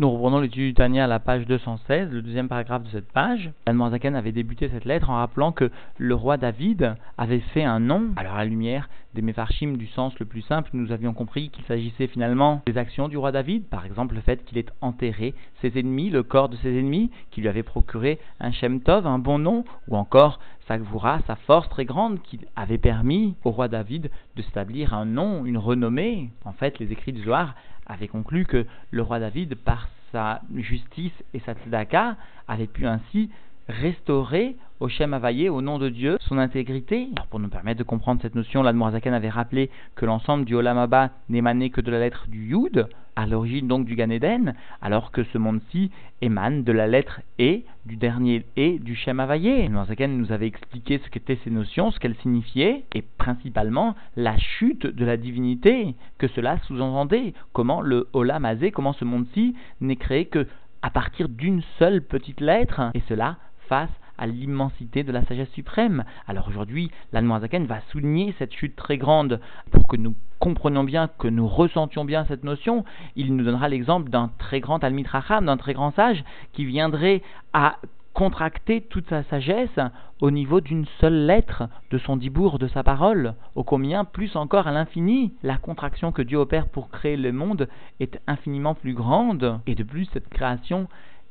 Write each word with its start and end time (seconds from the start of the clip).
Nous 0.00 0.08
reprenons 0.08 0.38
l'étude 0.38 0.62
du 0.62 0.74
Tania 0.74 1.02
à 1.02 1.06
la 1.08 1.18
page 1.18 1.44
216, 1.44 2.12
le 2.12 2.22
deuxième 2.22 2.46
paragraphe 2.46 2.84
de 2.84 2.88
cette 2.90 3.10
page. 3.10 3.50
Zaken 3.66 4.14
avait 4.14 4.30
débuté 4.30 4.68
cette 4.68 4.84
lettre 4.84 5.10
en 5.10 5.16
rappelant 5.16 5.50
que 5.50 5.72
le 5.96 6.14
roi 6.14 6.36
David 6.36 6.94
avait 7.16 7.40
fait 7.40 7.64
un 7.64 7.80
nom. 7.80 8.12
Alors 8.14 8.34
à 8.34 8.38
la 8.38 8.44
lumière 8.44 8.88
des 9.14 9.22
Mefarchim 9.22 9.76
du 9.76 9.88
sens 9.88 10.16
le 10.20 10.26
plus 10.26 10.42
simple, 10.42 10.70
nous 10.72 10.92
avions 10.92 11.14
compris 11.14 11.50
qu'il 11.50 11.64
s'agissait 11.64 12.06
finalement 12.06 12.62
des 12.66 12.78
actions 12.78 13.08
du 13.08 13.16
roi 13.16 13.32
David, 13.32 13.64
par 13.64 13.84
exemple 13.84 14.14
le 14.14 14.20
fait 14.20 14.44
qu'il 14.44 14.58
ait 14.58 14.66
enterré 14.82 15.34
ses 15.62 15.76
ennemis, 15.76 16.10
le 16.10 16.22
corps 16.22 16.48
de 16.48 16.56
ses 16.58 16.78
ennemis, 16.78 17.10
qui 17.32 17.40
lui 17.40 17.48
avait 17.48 17.64
procuré 17.64 18.20
un 18.38 18.52
Shem 18.52 18.80
Tov, 18.80 19.04
un 19.04 19.18
bon 19.18 19.40
nom, 19.40 19.64
ou 19.88 19.96
encore 19.96 20.38
sa 20.68 20.78
gvura, 20.78 21.18
sa 21.26 21.34
force 21.34 21.68
très 21.70 21.86
grande 21.86 22.22
qui 22.22 22.38
avait 22.54 22.78
permis 22.78 23.34
au 23.42 23.50
roi 23.50 23.66
David 23.66 24.10
de 24.36 24.42
s'établir 24.42 24.94
un 24.94 25.06
nom, 25.06 25.44
une 25.44 25.58
renommée. 25.58 26.30
En 26.44 26.52
fait, 26.52 26.78
les 26.78 26.92
écrits 26.92 27.12
du 27.12 27.24
Zohar 27.24 27.54
avait 27.88 28.08
conclu 28.08 28.44
que 28.44 28.66
le 28.90 29.02
roi 29.02 29.18
David, 29.18 29.56
par 29.56 29.88
sa 30.12 30.42
justice 30.54 31.12
et 31.34 31.40
sa 31.40 31.54
tzedaka, 31.54 32.16
avait 32.46 32.66
pu 32.66 32.86
ainsi 32.86 33.30
restaurer 33.68 34.56
au 34.80 34.88
Shem 34.88 35.18
au 35.50 35.60
nom 35.60 35.78
de 35.78 35.88
Dieu, 35.88 36.18
son 36.20 36.38
intégrité. 36.38 37.08
Pour 37.30 37.40
nous 37.40 37.48
permettre 37.48 37.78
de 37.78 37.84
comprendre 37.84 38.22
cette 38.22 38.34
notion, 38.34 38.62
l'Admorazaken 38.62 39.12
avait 39.12 39.28
rappelé 39.28 39.70
que 39.96 40.06
l'ensemble 40.06 40.44
du 40.44 40.54
Olam 40.54 40.78
Abba 40.78 41.10
n'émanait 41.28 41.70
que 41.70 41.80
de 41.80 41.90
la 41.90 41.98
lettre 41.98 42.26
du 42.28 42.50
Yud, 42.50 42.88
à 43.16 43.26
l'origine 43.26 43.66
donc 43.66 43.84
du 43.84 43.96
Gan 43.96 44.10
Eden, 44.10 44.54
alors 44.80 45.10
que 45.10 45.24
ce 45.24 45.38
monde-ci 45.38 45.90
émane 46.22 46.62
de 46.62 46.70
la 46.70 46.86
lettre 46.86 47.20
E, 47.40 47.62
du 47.86 47.96
dernier 47.96 48.44
E 48.56 48.78
du 48.78 48.94
Shem. 48.94 49.18
L'Admorazaken 49.18 50.16
nous 50.16 50.30
avait 50.30 50.46
expliqué 50.46 51.00
ce 51.04 51.10
qu'étaient 51.10 51.38
ces 51.42 51.50
notions, 51.50 51.90
ce 51.90 51.98
qu'elles 51.98 52.16
signifiaient, 52.22 52.84
et 52.94 53.02
principalement 53.18 53.96
la 54.16 54.38
chute 54.38 54.86
de 54.86 55.04
la 55.04 55.16
divinité 55.16 55.96
que 56.18 56.28
cela 56.28 56.58
sous-entendait. 56.68 57.34
Comment 57.52 57.80
le 57.80 58.06
Olam 58.12 58.44
Azé, 58.44 58.70
comment 58.70 58.92
ce 58.92 59.04
monde-ci 59.04 59.56
n'est 59.80 59.96
créé 59.96 60.26
que 60.26 60.46
à 60.80 60.90
partir 60.90 61.28
d'une 61.28 61.62
seule 61.80 62.02
petite 62.02 62.40
lettre, 62.40 62.92
et 62.94 63.02
cela 63.08 63.36
face 63.68 63.90
à 64.18 64.26
l'immensité 64.26 65.04
de 65.04 65.12
la 65.12 65.24
sagesse 65.24 65.50
suprême. 65.50 66.04
Alors 66.26 66.48
aujourd'hui, 66.48 66.90
l'Anmoazaken 67.12 67.66
va 67.66 67.80
souligner 67.92 68.34
cette 68.38 68.52
chute 68.52 68.76
très 68.76 68.98
grande 68.98 69.40
pour 69.70 69.86
que 69.86 69.96
nous 69.96 70.14
comprenions 70.40 70.84
bien, 70.84 71.08
que 71.18 71.28
nous 71.28 71.46
ressentions 71.46 72.04
bien 72.04 72.24
cette 72.26 72.44
notion. 72.44 72.84
Il 73.16 73.34
nous 73.34 73.44
donnera 73.44 73.68
l'exemple 73.68 74.10
d'un 74.10 74.30
très 74.38 74.60
grand 74.60 74.82
Almitracham, 74.82 75.46
d'un 75.46 75.56
très 75.56 75.74
grand 75.74 75.92
sage, 75.94 76.24
qui 76.52 76.64
viendrait 76.64 77.22
à 77.52 77.76
contracter 78.12 78.80
toute 78.80 79.08
sa 79.08 79.22
sagesse 79.24 79.78
au 80.20 80.32
niveau 80.32 80.60
d'une 80.60 80.86
seule 81.00 81.26
lettre 81.26 81.68
de 81.92 81.98
son 81.98 82.16
dibourg, 82.16 82.58
de 82.58 82.66
sa 82.66 82.82
parole, 82.82 83.34
au 83.54 83.62
combien 83.62 84.04
plus 84.04 84.34
encore 84.34 84.66
à 84.66 84.72
l'infini. 84.72 85.32
La 85.44 85.56
contraction 85.56 86.10
que 86.10 86.22
Dieu 86.22 86.38
opère 86.38 86.66
pour 86.66 86.90
créer 86.90 87.16
le 87.16 87.30
monde 87.30 87.68
est 88.00 88.20
infiniment 88.26 88.74
plus 88.74 88.94
grande, 88.94 89.60
et 89.68 89.76
de 89.76 89.84
plus 89.84 90.06
cette 90.12 90.28
création 90.28 90.88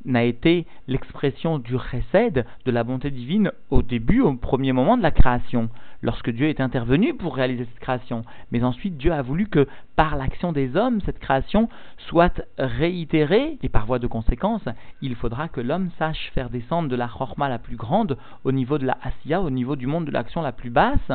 n'a 0.08 0.23
été 0.23 0.66
l'expression 0.88 1.59
du 1.59 1.75
recède 1.75 2.45
de 2.66 2.72
la 2.72 2.83
bonté 2.83 3.11
divine 3.11 3.52
au 3.69 3.83
début, 3.83 4.22
au 4.22 4.33
premier 4.36 4.72
moment 4.72 4.97
de 4.97 5.03
la 5.03 5.11
création, 5.11 5.69
lorsque 6.02 6.31
Dieu 6.31 6.47
est 6.47 6.61
intervenu 6.61 7.14
pour 7.14 7.36
réaliser 7.36 7.66
cette 7.66 7.80
création. 7.80 8.23
Mais 8.52 8.64
ensuite, 8.64 8.97
Dieu 8.97 9.11
a 9.11 9.22
voulu 9.22 9.47
que 9.47 9.67
par 9.95 10.16
l'action 10.16 10.52
des 10.52 10.75
hommes, 10.75 11.02
cette 11.02 11.19
création 11.19 11.69
soit 11.97 12.41
réitérée, 12.58 13.58
et 13.61 13.69
par 13.69 13.86
voie 13.86 13.99
de 13.99 14.08
conséquence, 14.08 14.64
il 15.02 15.16
faudra 15.16 15.49
que 15.49 15.61
l'homme 15.61 15.89
sache 15.99 16.31
faire 16.33 16.49
descendre 16.49 16.89
de 16.89 16.95
la 16.95 17.08
chorma 17.08 17.49
la 17.49 17.59
plus 17.59 17.75
grande 17.75 18.17
au 18.44 18.52
niveau 18.52 18.77
de 18.77 18.86
la 18.86 18.97
asiya, 19.03 19.42
au 19.42 19.49
niveau 19.49 19.75
du 19.75 19.88
monde 19.88 20.05
de 20.05 20.11
l'action 20.11 20.42
la 20.42 20.52
plus 20.52 20.69
basse, 20.69 21.11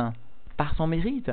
par 0.55 0.75
son 0.75 0.87
mérite. 0.87 1.31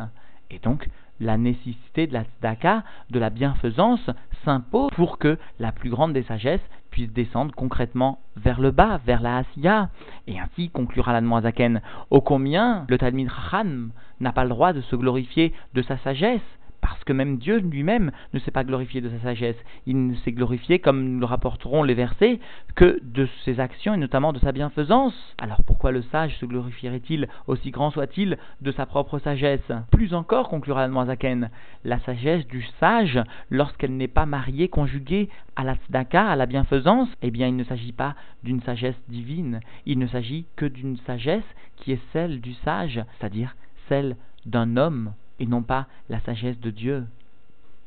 Et 0.50 0.58
donc, 0.58 0.89
la 1.20 1.36
nécessité 1.36 2.06
de 2.06 2.12
la 2.12 2.24
tzedaka, 2.24 2.82
de 3.10 3.18
la 3.18 3.30
bienfaisance, 3.30 4.10
s'impose 4.44 4.90
pour 4.92 5.18
que 5.18 5.38
la 5.58 5.72
plus 5.72 5.90
grande 5.90 6.12
des 6.12 6.22
sagesses 6.22 6.60
puisse 6.90 7.12
descendre 7.12 7.54
concrètement 7.54 8.18
vers 8.36 8.60
le 8.60 8.70
bas, 8.70 9.00
vers 9.04 9.22
la 9.22 9.38
Asiya. 9.38 9.90
Et 10.27 10.40
ainsi 10.40 10.70
conclura 10.70 11.18
la 11.18 11.40
Zaken, 11.40 11.80
ô 12.10 12.20
combien 12.20 12.84
le 12.88 12.98
Talmid 12.98 13.28
Chacham 13.28 13.90
n'a 14.20 14.33
pas 14.33 14.45
le 14.45 14.50
droit 14.50 14.72
de 14.72 14.80
se 14.80 14.96
glorifier 14.96 15.52
de 15.74 15.83
sa 15.83 15.98
sagesse, 15.98 16.40
parce 16.80 17.02
que 17.05 17.13
même 17.13 17.39
Dieu 17.39 17.58
lui-même 17.58 18.11
ne 18.33 18.39
s'est 18.39 18.51
pas 18.51 18.64
glorifié 18.64 19.01
de 19.01 19.08
sa 19.08 19.20
sagesse. 19.20 19.57
Il 19.86 20.07
ne 20.07 20.14
s'est 20.17 20.33
glorifié, 20.33 20.79
comme 20.79 21.05
nous 21.05 21.20
le 21.20 21.27
rapporterons 21.27 21.83
les 21.83 21.95
versets, 21.95 22.41
que 22.74 23.01
de 23.02 23.29
ses 23.45 23.61
actions 23.61 23.95
et 23.95 23.98
notamment 23.98 24.33
de 24.33 24.39
sa 24.39 24.52
bienfaisance. 24.52 25.14
Alors 25.39 25.63
pourquoi 25.64 25.92
le 25.92 26.02
sage 26.02 26.36
se 26.39 26.46
glorifierait-il, 26.46 27.29
aussi 27.46 27.70
grand 27.70 27.90
soit-il, 27.90 28.39
de 28.61 28.73
sa 28.73 28.86
propre 28.86 29.19
sagesse? 29.19 29.73
Plus 29.90 30.14
encore, 30.14 30.48
conclura 30.48 30.89
Zaken, 31.07 31.51
la 31.85 31.98
sagesse 32.01 32.46
du 32.46 32.63
sage, 32.79 33.20
lorsqu'elle 33.51 33.96
n'est 33.96 34.08
pas 34.08 34.27
mariée, 34.27 34.69
conjuguée 34.69 35.29
à 35.57 35.64
la 35.64 35.74
tzedaka, 35.74 36.27
à 36.27 36.36
la 36.36 36.46
bienfaisance, 36.46 37.08
eh 37.23 37.30
bien 37.30 37.48
il 37.48 37.57
ne 37.57 37.64
s'agit 37.64 37.92
pas 37.92 38.14
d'une 38.42 38.63
sagesse 38.63 39.01
divine, 39.08 39.61
il 39.86 39.98
ne 39.98 40.07
s'agit 40.07 40.46
que 40.57 40.67
d'une 40.67 40.96
sagesse 40.98 41.45
qui 41.77 41.92
est 41.92 42.01
celle 42.13 42.40
du 42.40 42.55
sage, 42.55 43.02
c'est-à-dire 43.19 43.55
celle 43.89 44.17
d'un 44.46 44.77
homme 44.77 45.13
et 45.40 45.46
non 45.46 45.62
pas 45.62 45.86
la 46.08 46.20
sagesse 46.20 46.61
de 46.61 46.70
Dieu. 46.70 47.05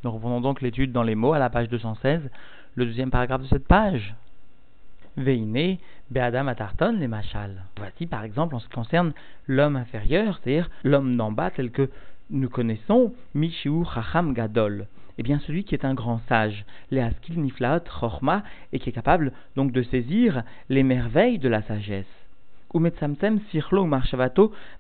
Nous 0.04 0.12
reprenons 0.12 0.42
donc 0.42 0.62
l'étude 0.62 0.92
dans 0.92 1.04
les 1.04 1.16
mots 1.16 1.34
à 1.34 1.40
la 1.40 1.50
page 1.50 1.70
216, 1.70 2.30
le 2.76 2.86
deuxième 2.86 3.12
paragraphe 3.12 3.44
de 3.44 3.48
cette 3.48 3.68
page. 3.68 4.16
Veine, 5.16 5.78
Be'adam 6.10 6.50
Atarton, 6.50 6.98
les 7.00 7.08
machal. 7.08 7.64
Voici 7.78 8.08
par 8.08 8.24
exemple 8.24 8.56
en 8.56 8.60
ce 8.60 8.68
qui 8.68 8.74
concerne 8.74 9.14
l'homme 9.48 9.76
inférieur, 9.76 10.40
c'est-à-dire 10.44 10.70
l'homme 10.84 11.16
d'en 11.16 11.32
bas 11.32 11.52
tel 11.52 11.72
que 11.72 11.90
nous 12.32 12.50
connaissons, 12.50 13.14
Mishiu 13.36 13.86
Chacham 13.94 14.34
Gadol. 14.34 14.88
Eh 15.20 15.24
bien, 15.24 15.40
celui 15.46 15.64
qui 15.64 15.76
est 15.76 15.86
un 15.86 15.94
grand 15.94 16.20
sage, 16.28 16.66
les 16.90 17.00
Askil 17.00 17.40
Niflaot 17.40 17.82
Chorma, 18.00 18.44
et 18.72 18.80
qui 18.80 18.90
est 18.90 18.94
capable 18.94 19.32
donc 19.56 19.72
de 19.72 19.84
saisir 19.84 20.42
les 20.70 20.82
merveilles 20.82 21.38
de 21.38 21.50
la 21.50 21.62
sagesse. 21.62 22.06
Sirlo 23.52 23.88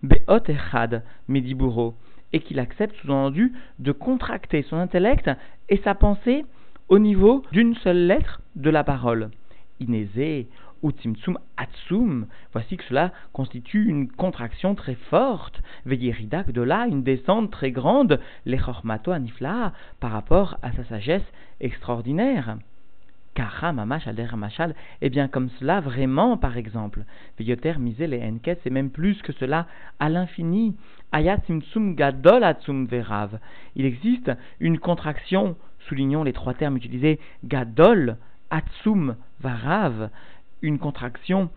Beot 0.01 0.50
Echad 0.50 1.03
Mediburo 1.28 1.94
et 2.33 2.39
qu'il 2.39 2.59
accepte 2.59 2.95
sous-entendu 2.97 3.53
de 3.79 3.91
contracter 3.91 4.63
son 4.63 4.77
intellect 4.77 5.29
et 5.69 5.77
sa 5.77 5.95
pensée 5.95 6.45
au 6.89 6.99
niveau 6.99 7.44
d'une 7.51 7.75
seule 7.75 8.07
lettre 8.07 8.41
de 8.55 8.69
la 8.69 8.83
parole. 8.83 9.29
Inézé 9.79 10.47
ou 10.81 10.91
Tzimtzum 10.91 11.39
Atsum, 11.55 12.27
voici 12.51 12.75
que 12.75 12.83
cela 12.83 13.11
constitue 13.31 13.88
une 13.88 14.09
contraction 14.11 14.75
très 14.75 14.95
forte, 14.95 15.61
Veyeridak 15.85 16.51
de 16.51 16.61
là, 16.61 16.88
une 16.88 17.03
descente 17.03 17.51
très 17.51 17.72
grande, 17.72 18.19
l'Echormato 18.45 19.11
Anifla, 19.11 19.72
par 20.01 20.11
rapport 20.11 20.57
à 20.61 20.73
sa 20.73 20.83
sagesse 20.83 21.23
extraordinaire. 21.61 22.57
Et 25.01 25.09
bien 25.09 25.27
comme 25.27 25.49
cela 25.59 25.81
vraiment 25.81 26.38
par 26.38 26.57
exemple. 26.57 27.03
Veyoter 27.39 27.79
misé 27.79 28.05
les 28.07 28.23
enquêtes, 28.23 28.59
c'est 28.63 28.69
même 28.69 28.91
plus 28.91 29.21
que 29.21 29.33
cela 29.33 29.66
à 29.99 30.09
l'infini. 30.09 30.75
Il 33.75 33.85
existe 33.85 34.31
une 34.59 34.79
contraction, 34.79 35.55
soulignons 35.88 36.23
les 36.23 36.33
trois 36.33 36.53
termes 36.53 36.77
utilisés, 36.77 37.19
gadol, 37.43 38.17
atsum, 38.51 39.16
varav, 39.41 40.09
une 40.61 40.77
contraction 40.79 41.49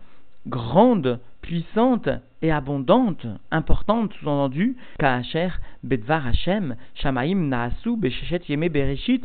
grande, 0.47 1.19
puissante 1.41 2.09
et 2.41 2.51
abondante, 2.51 3.25
importante, 3.51 4.13
sous-entendu, 4.13 4.75
Kaacher, 4.99 5.49
Bedvar 5.83 6.27
Hashem, 6.27 6.75
Shamaim 6.95 7.47
Naasu, 7.47 7.97
Bereshit, 7.97 9.23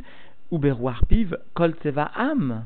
ou 0.52 0.60
piv 1.08 1.36
kol 1.54 1.74
am. 2.14 2.64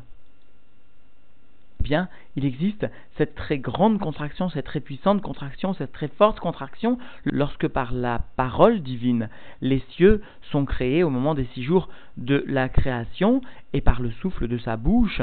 Bien, 1.80 2.08
il 2.34 2.44
existe 2.44 2.86
cette 3.16 3.36
très 3.36 3.58
grande 3.58 4.00
contraction, 4.00 4.48
cette 4.48 4.64
très 4.64 4.80
puissante 4.80 5.22
contraction, 5.22 5.72
cette 5.74 5.92
très 5.92 6.08
forte 6.08 6.40
contraction, 6.40 6.98
lorsque 7.24 7.68
par 7.68 7.92
la 7.92 8.22
parole 8.36 8.80
divine, 8.80 9.28
les 9.60 9.78
cieux 9.90 10.20
sont 10.50 10.64
créés 10.64 11.04
au 11.04 11.10
moment 11.10 11.34
des 11.34 11.46
six 11.54 11.62
jours 11.62 11.88
de 12.16 12.42
la 12.48 12.68
création, 12.68 13.40
et 13.72 13.80
par 13.80 14.02
le 14.02 14.10
souffle 14.10 14.48
de 14.48 14.58
sa 14.58 14.76
bouche, 14.76 15.22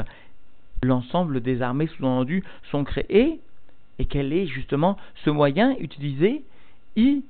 l'ensemble 0.82 1.42
des 1.42 1.60
armées 1.60 1.88
sous-entendues 1.88 2.44
sont 2.70 2.84
créées, 2.84 3.40
et 3.98 4.06
quel 4.06 4.32
est 4.32 4.46
justement 4.46 4.96
ce 5.24 5.30
moyen 5.30 5.76
utilisé? 5.78 6.44
I, 6.96 7.24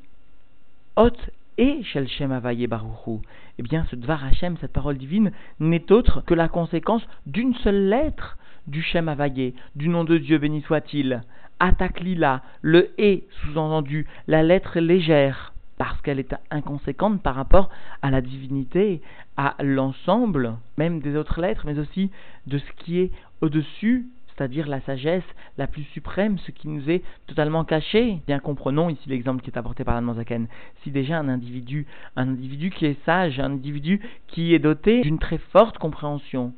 Hot 0.97 1.17
et 1.59 1.83
Shel 1.83 2.09
Shem 2.09 2.33
Avaye 2.33 2.67
Baruchu. 2.67 3.21
Eh 3.59 3.63
bien, 3.63 3.87
ce 3.91 3.97
Dvar 3.97 4.25
Hashem, 4.25 4.57
cette 4.61 4.73
parole 4.73 4.99
divine, 4.99 5.33
n'est 5.61 5.93
autre 5.93 6.23
que 6.23 6.35
la 6.35 6.49
conséquence 6.49 7.07
d'une 7.27 7.55
seule 7.57 7.89
lettre 7.89 8.37
du 8.67 8.83
Shem 8.83 9.09
Avaye, 9.09 9.55
du 9.77 9.89
nom 9.89 10.05
de 10.05 10.19
Dieu 10.19 10.39
béni 10.39 10.63
soit-il. 10.63 11.23
Ataklila, 11.61 12.43
le 12.63 12.91
et, 12.99 13.25
sous-entendu, 13.43 14.07
la 14.27 14.43
lettre 14.43 14.81
légère, 14.81 15.53
parce 15.79 16.01
qu'elle 16.03 16.19
est 16.19 16.35
inconséquente 16.51 17.23
par 17.23 17.35
rapport 17.35 17.71
à 18.03 18.11
la 18.11 18.21
divinité, 18.21 19.01
à 19.37 19.55
l'ensemble, 19.63 20.57
même 20.77 21.01
des 21.01 21.17
autres 21.17 21.41
lettres, 21.41 21.63
mais 21.67 21.79
aussi 21.79 22.11
de 22.47 22.59
ce 22.59 22.73
qui 22.85 22.99
est 22.99 23.11
au-dessus 23.41 24.07
c'est-à-dire 24.37 24.67
la 24.69 24.81
sagesse 24.81 25.25
la 25.59 25.67
plus 25.67 25.85
suprême, 25.85 26.39
ce 26.39 26.51
qui 26.51 26.69
nous 26.69 26.91
est 26.91 27.03
totalement 27.27 27.65
caché. 27.65 28.21
Bien 28.27 28.39
comprenons 28.39 28.91
ici 28.91 29.09
l'exemple 29.09 29.43
qui 29.43 29.51
est 29.51 29.59
apporté 29.59 29.85
par 29.85 30.03
Zaken. 30.15 30.47
Si 30.83 30.91
déjà 30.91 31.19
un 31.19 31.29
individu, 31.29 31.87
un 32.17 32.29
individu 32.29 32.71
qui 32.71 32.87
est 32.87 33.03
sage, 33.05 33.39
un 33.41 33.53
individu 33.53 34.01
qui 34.27 34.55
est 34.55 34.59
doté 34.59 35.03
d'une 35.03 35.19
très 35.19 35.39
forte 35.39 35.79
compréhension, 35.79 36.53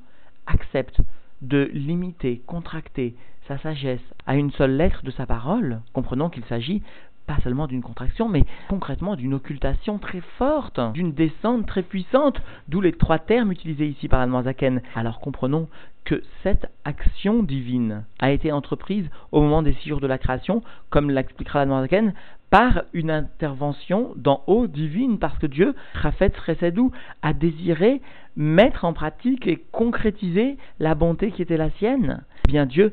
accepte 0.46 1.00
de 1.42 1.70
limiter, 1.72 2.42
contracter 2.46 3.14
sa 3.46 3.58
sagesse 3.58 4.00
à 4.26 4.36
une 4.36 4.50
seule 4.52 4.76
lettre 4.76 5.04
de 5.04 5.10
sa 5.10 5.26
parole, 5.26 5.80
comprenons 5.92 6.30
qu'il 6.30 6.44
s'agit 6.44 6.82
pas 7.26 7.38
seulement 7.42 7.66
d'une 7.66 7.82
contraction, 7.82 8.28
mais 8.28 8.44
concrètement 8.68 9.16
d'une 9.16 9.34
occultation 9.34 9.98
très 9.98 10.22
forte, 10.38 10.80
d'une 10.92 11.12
descente 11.12 11.66
très 11.66 11.82
puissante, 11.82 12.40
d'où 12.68 12.80
les 12.80 12.92
trois 12.92 13.18
termes 13.18 13.52
utilisés 13.52 13.88
ici 13.88 14.08
par 14.08 14.26
Zaken. 14.42 14.80
Alors 14.94 15.20
comprenons 15.20 15.68
que 16.04 16.22
cette 16.42 16.70
action 16.84 17.42
divine 17.42 18.04
a 18.20 18.30
été 18.30 18.52
entreprise 18.52 19.08
au 19.32 19.40
moment 19.40 19.62
des 19.62 19.72
six 19.74 19.88
jours 19.88 20.00
de 20.00 20.06
la 20.06 20.18
création, 20.18 20.62
comme 20.88 21.10
l'expliquera 21.10 21.66
Zaken, 21.66 22.14
par 22.50 22.84
une 22.92 23.10
intervention 23.10 24.12
d'en 24.16 24.42
haut 24.46 24.68
divine, 24.68 25.18
parce 25.18 25.36
que 25.38 25.48
Dieu, 25.48 25.74
Rafet 25.94 26.32
Resedou, 26.46 26.92
a 27.22 27.32
désiré 27.32 28.00
mettre 28.36 28.84
en 28.84 28.92
pratique 28.92 29.46
et 29.46 29.64
concrétiser 29.72 30.56
la 30.78 30.94
bonté 30.94 31.32
qui 31.32 31.42
était 31.42 31.56
la 31.56 31.70
sienne. 31.70 32.22
Eh 32.46 32.52
bien 32.52 32.66
Dieu 32.66 32.92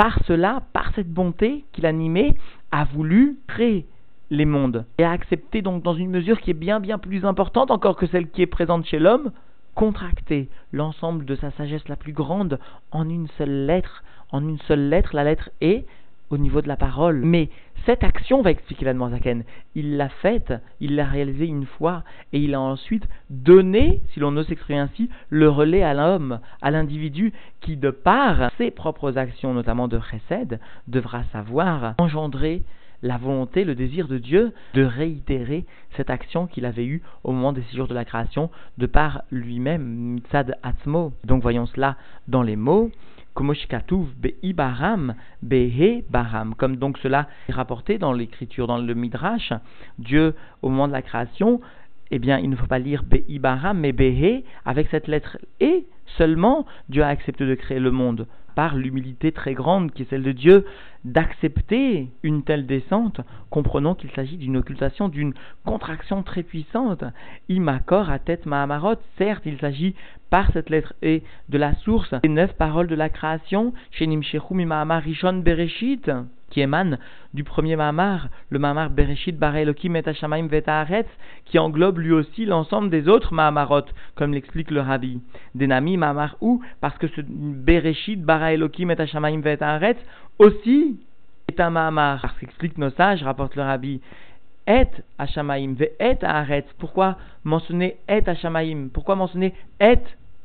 par 0.00 0.18
cela, 0.24 0.62
par 0.72 0.94
cette 0.94 1.12
bonté 1.12 1.66
qu'il 1.72 1.84
animait, 1.84 2.32
a 2.72 2.84
voulu 2.84 3.36
créer 3.46 3.84
les 4.30 4.46
mondes 4.46 4.86
et 4.96 5.04
a 5.04 5.10
accepté 5.10 5.60
donc 5.60 5.82
dans 5.82 5.92
une 5.92 6.08
mesure 6.08 6.40
qui 6.40 6.52
est 6.52 6.54
bien 6.54 6.80
bien 6.80 6.96
plus 6.96 7.26
importante 7.26 7.70
encore 7.70 7.96
que 7.96 8.06
celle 8.06 8.30
qui 8.30 8.40
est 8.40 8.46
présente 8.46 8.86
chez 8.86 8.98
l'homme, 8.98 9.30
contracter 9.74 10.48
l'ensemble 10.72 11.26
de 11.26 11.34
sa 11.34 11.50
sagesse 11.50 11.86
la 11.86 11.96
plus 11.96 12.14
grande 12.14 12.58
en 12.92 13.10
une 13.10 13.28
seule 13.36 13.66
lettre, 13.66 14.02
en 14.32 14.42
une 14.48 14.56
seule 14.60 14.88
lettre, 14.88 15.14
la 15.14 15.22
lettre 15.22 15.50
E, 15.62 15.82
au 16.30 16.38
niveau 16.38 16.62
de 16.62 16.68
la 16.68 16.76
parole. 16.76 17.20
Mais 17.22 17.50
cette 17.86 18.04
action, 18.04 18.42
va 18.42 18.50
expliquer 18.50 18.84
la 18.84 18.94
Zaken, 18.94 19.44
il 19.74 19.96
l'a 19.96 20.08
faite, 20.08 20.52
il 20.80 20.96
l'a 20.96 21.04
réalisée 21.04 21.46
une 21.46 21.66
fois, 21.66 22.04
et 22.32 22.38
il 22.38 22.54
a 22.54 22.60
ensuite 22.60 23.06
donné, 23.30 24.02
si 24.12 24.20
l'on 24.20 24.36
ose 24.36 24.46
s'exprimer 24.46 24.80
ainsi, 24.80 25.08
le 25.28 25.48
relais 25.48 25.82
à 25.82 25.94
l'homme, 25.94 26.40
à 26.62 26.70
l'individu, 26.70 27.32
qui 27.60 27.76
de 27.76 27.90
par 27.90 28.50
ses 28.58 28.70
propres 28.70 29.18
actions, 29.18 29.54
notamment 29.54 29.88
de 29.88 29.98
chesed, 30.00 30.60
devra 30.88 31.24
savoir 31.32 31.94
engendrer 31.98 32.62
la 33.02 33.16
volonté, 33.16 33.64
le 33.64 33.74
désir 33.74 34.08
de 34.08 34.18
Dieu 34.18 34.52
de 34.74 34.84
réitérer 34.84 35.64
cette 35.96 36.10
action 36.10 36.46
qu'il 36.46 36.66
avait 36.66 36.84
eue 36.84 37.02
au 37.24 37.32
moment 37.32 37.52
des 37.52 37.62
six 37.62 37.76
jours 37.76 37.88
de 37.88 37.94
la 37.94 38.04
création, 38.04 38.50
de 38.78 38.86
par 38.86 39.22
lui-même, 39.30 39.82
mitzad 39.82 40.56
atzmo. 40.62 41.12
Donc 41.24 41.42
voyons 41.42 41.66
cela 41.66 41.96
dans 42.28 42.42
les 42.42 42.56
mots. 42.56 42.90
Comme 43.34 43.54
donc 46.76 46.98
cela 46.98 47.28
est 47.48 47.52
rapporté 47.52 47.98
dans 47.98 48.12
l'écriture, 48.12 48.66
dans 48.66 48.78
le 48.78 48.94
Midrash, 48.94 49.52
Dieu, 49.98 50.34
au 50.62 50.68
moment 50.68 50.88
de 50.88 50.92
la 50.92 51.02
création, 51.02 51.60
eh 52.10 52.18
bien, 52.18 52.38
il 52.38 52.50
ne 52.50 52.56
faut 52.56 52.66
pas 52.66 52.78
lire 52.78 53.04
Be'i 53.04 53.38
Baram, 53.38 53.78
mais 53.78 53.92
Behe, 53.92 54.42
avec 54.64 54.88
cette 54.90 55.06
lettre. 55.06 55.38
E 55.62 55.84
seulement, 56.18 56.66
Dieu 56.88 57.02
a 57.02 57.08
accepté 57.08 57.46
de 57.46 57.54
créer 57.54 57.78
le 57.78 57.92
monde 57.92 58.26
l'humilité 58.68 59.32
très 59.32 59.54
grande 59.54 59.92
qui 59.92 60.02
est 60.02 60.10
celle 60.10 60.22
de 60.22 60.32
Dieu, 60.32 60.64
d'accepter 61.04 62.10
une 62.22 62.42
telle 62.42 62.66
descente, 62.66 63.20
comprenons 63.48 63.94
qu'il 63.94 64.10
s'agit 64.10 64.36
d'une 64.36 64.56
occultation, 64.56 65.08
d'une 65.08 65.34
contraction 65.64 66.22
très 66.22 66.42
puissante. 66.42 67.04
Imakor 67.48 68.10
à 68.10 68.18
tête 68.18 68.46
Mahamarot, 68.46 68.96
certes, 69.16 69.46
il 69.46 69.58
s'agit 69.58 69.94
par 70.28 70.52
cette 70.52 70.70
lettre 70.70 70.94
E 71.02 71.20
de 71.48 71.58
la 71.58 71.74
source 71.76 72.14
des 72.22 72.28
neuf 72.28 72.52
paroles 72.54 72.86
de 72.86 72.94
la 72.94 73.08
création, 73.08 73.72
Bereshit 75.42 76.10
qui 76.50 76.60
émane 76.60 76.98
du 77.32 77.44
premier 77.44 77.76
Mahamar, 77.76 78.28
le 78.50 78.58
Mahamar 78.58 78.90
Bereshit 78.90 79.38
Bara 79.38 79.60
Elohim 79.60 79.94
et 79.96 80.06
Hashamaim 80.06 80.48
qui 81.46 81.58
englobe 81.58 81.98
lui 81.98 82.12
aussi 82.12 82.44
l'ensemble 82.44 82.90
des 82.90 83.08
autres 83.08 83.32
Mahamarot, 83.32 83.86
comme 84.16 84.34
l'explique 84.34 84.70
le 84.70 84.80
Rabbi. 84.80 85.20
Denami 85.54 85.96
Mahamar 85.96 86.36
ou, 86.40 86.62
parce 86.80 86.98
que 86.98 87.06
ce 87.08 87.20
Bereshit 87.24 88.22
Bara 88.22 88.52
Elohim 88.52 88.90
et 88.90 89.00
Hashamaim 89.00 89.40
aussi 90.38 91.00
est 91.48 91.60
un 91.60 91.70
Mahamar. 91.70 92.20
Parce 92.20 92.38
qu'explique 92.38 92.78
nos 92.78 92.90
sages, 92.90 93.22
rapporte 93.22 93.56
le 93.56 93.62
Rabbi, 93.62 94.00
et 94.66 94.86
Hashamaim, 95.18 95.74
ve 95.74 95.86
Pourquoi 96.78 97.16
mentionner 97.44 97.96
et 98.08 98.28
Hashamaim? 98.28 98.88
Pourquoi 98.92 99.16
mentionner 99.16 99.54
et 99.80 99.98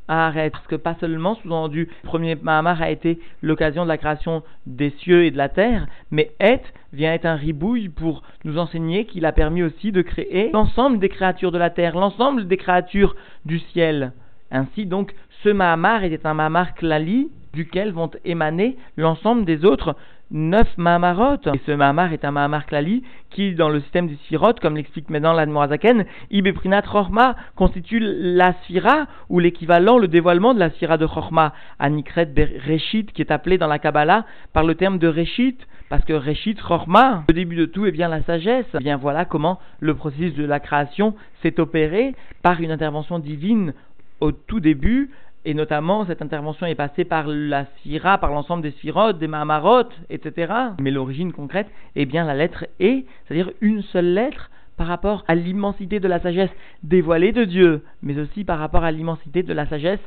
Parce 0.07 0.67
que 0.67 0.75
pas 0.75 0.95
seulement, 0.99 1.35
sous-entendu, 1.35 1.89
premier 2.03 2.35
Mahamar 2.35 2.81
a 2.81 2.91
été 2.91 3.19
l'occasion 3.41 3.83
de 3.83 3.89
la 3.89 3.97
création 3.97 4.43
des 4.65 4.91
cieux 5.01 5.25
et 5.25 5.31
de 5.31 5.37
la 5.37 5.49
terre, 5.49 5.87
mais 6.11 6.31
Et 6.39 6.59
vient 6.93 7.13
être 7.13 7.25
un 7.25 7.35
ribouille 7.35 7.89
pour 7.89 8.23
nous 8.43 8.57
enseigner 8.57 9.05
qu'il 9.05 9.25
a 9.25 9.31
permis 9.31 9.63
aussi 9.63 9.91
de 9.91 10.01
créer 10.01 10.51
l'ensemble 10.51 10.99
des 10.99 11.09
créatures 11.09 11.51
de 11.51 11.57
la 11.57 11.69
terre, 11.69 11.95
l'ensemble 11.95 12.47
des 12.47 12.57
créatures 12.57 13.15
du 13.45 13.59
ciel. 13.59 14.13
Ainsi 14.51 14.85
donc, 14.85 15.13
ce 15.43 15.49
Mahamar 15.49 16.03
était 16.03 16.25
un 16.25 16.33
Mahamar 16.33 16.75
klali, 16.75 17.29
duquel 17.53 17.91
vont 17.91 18.11
émaner 18.25 18.77
l'ensemble 18.97 19.45
des 19.45 19.65
autres 19.65 19.95
neuf 20.31 20.67
Mahamarot. 20.77 21.37
Et 21.53 21.61
ce 21.65 21.71
Mahamar 21.71 22.13
est 22.13 22.25
un 22.25 22.31
Mahamar 22.31 22.65
Klali 22.65 23.03
qui, 23.29 23.53
dans 23.53 23.69
le 23.69 23.81
système 23.81 24.07
des 24.07 24.17
Sirot, 24.27 24.53
comme 24.61 24.75
l'explique 24.75 25.09
maintenant 25.09 25.33
l'Admorazaken, 25.33 26.05
Ibeprinat 26.31 26.83
Chorma 26.83 27.35
constitue 27.55 27.99
la 28.01 28.53
Sira, 28.65 29.07
ou 29.29 29.39
l'équivalent, 29.39 29.97
le 29.97 30.07
dévoilement 30.07 30.53
de 30.53 30.59
la 30.59 30.69
Sira 30.71 30.97
de 30.97 31.05
Chorma, 31.05 31.53
Anikret 31.79 32.31
Reshit, 32.67 33.11
qui 33.11 33.21
est 33.21 33.31
appelé 33.31 33.57
dans 33.57 33.67
la 33.67 33.79
Kabbalah 33.79 34.25
par 34.53 34.63
le 34.63 34.75
terme 34.75 34.97
de 34.97 35.07
Reshit, 35.07 35.59
parce 35.89 36.03
que 36.05 36.13
Reshit, 36.13 36.59
Chorma, 36.61 37.23
le 37.27 37.33
début 37.33 37.55
de 37.55 37.65
tout 37.65 37.85
est 37.85 37.91
bien 37.91 38.07
la 38.07 38.23
sagesse. 38.23 38.65
Et 38.73 38.77
eh 38.79 38.83
bien 38.83 38.97
voilà 38.97 39.25
comment 39.25 39.59
le 39.79 39.93
processus 39.93 40.33
de 40.33 40.45
la 40.45 40.59
création 40.59 41.15
s'est 41.41 41.59
opéré 41.59 42.15
par 42.41 42.61
une 42.61 42.71
intervention 42.71 43.19
divine 43.19 43.73
au 44.21 44.31
tout 44.31 44.59
début, 44.59 45.11
et 45.45 45.53
notamment 45.53 46.05
cette 46.05 46.21
intervention 46.21 46.65
est 46.65 46.75
passée 46.75 47.05
par 47.05 47.27
la 47.27 47.65
sira, 47.81 48.17
par 48.17 48.31
l'ensemble 48.31 48.63
des 48.63 48.71
sirotes, 48.71 49.19
des 49.19 49.27
mahamarot, 49.27 49.89
etc. 50.09 50.53
Mais 50.79 50.91
l'origine 50.91 51.31
concrète 51.31 51.67
est 51.95 52.05
bien 52.05 52.25
la 52.25 52.33
lettre 52.33 52.65
E, 52.81 53.03
c'est-à-dire 53.25 53.51
une 53.61 53.83
seule 53.83 54.13
lettre 54.13 54.49
par 54.75 54.87
rapport 54.87 55.23
à 55.27 55.35
l'immensité 55.35 55.99
de 55.99 56.07
la 56.07 56.19
sagesse 56.19 56.49
dévoilée 56.83 57.31
de 57.31 57.45
Dieu, 57.45 57.83
mais 58.01 58.19
aussi 58.19 58.43
par 58.43 58.59
rapport 58.59 58.83
à 58.83 58.91
l'immensité 58.91 59.43
de 59.43 59.53
la 59.53 59.67
sagesse 59.67 60.01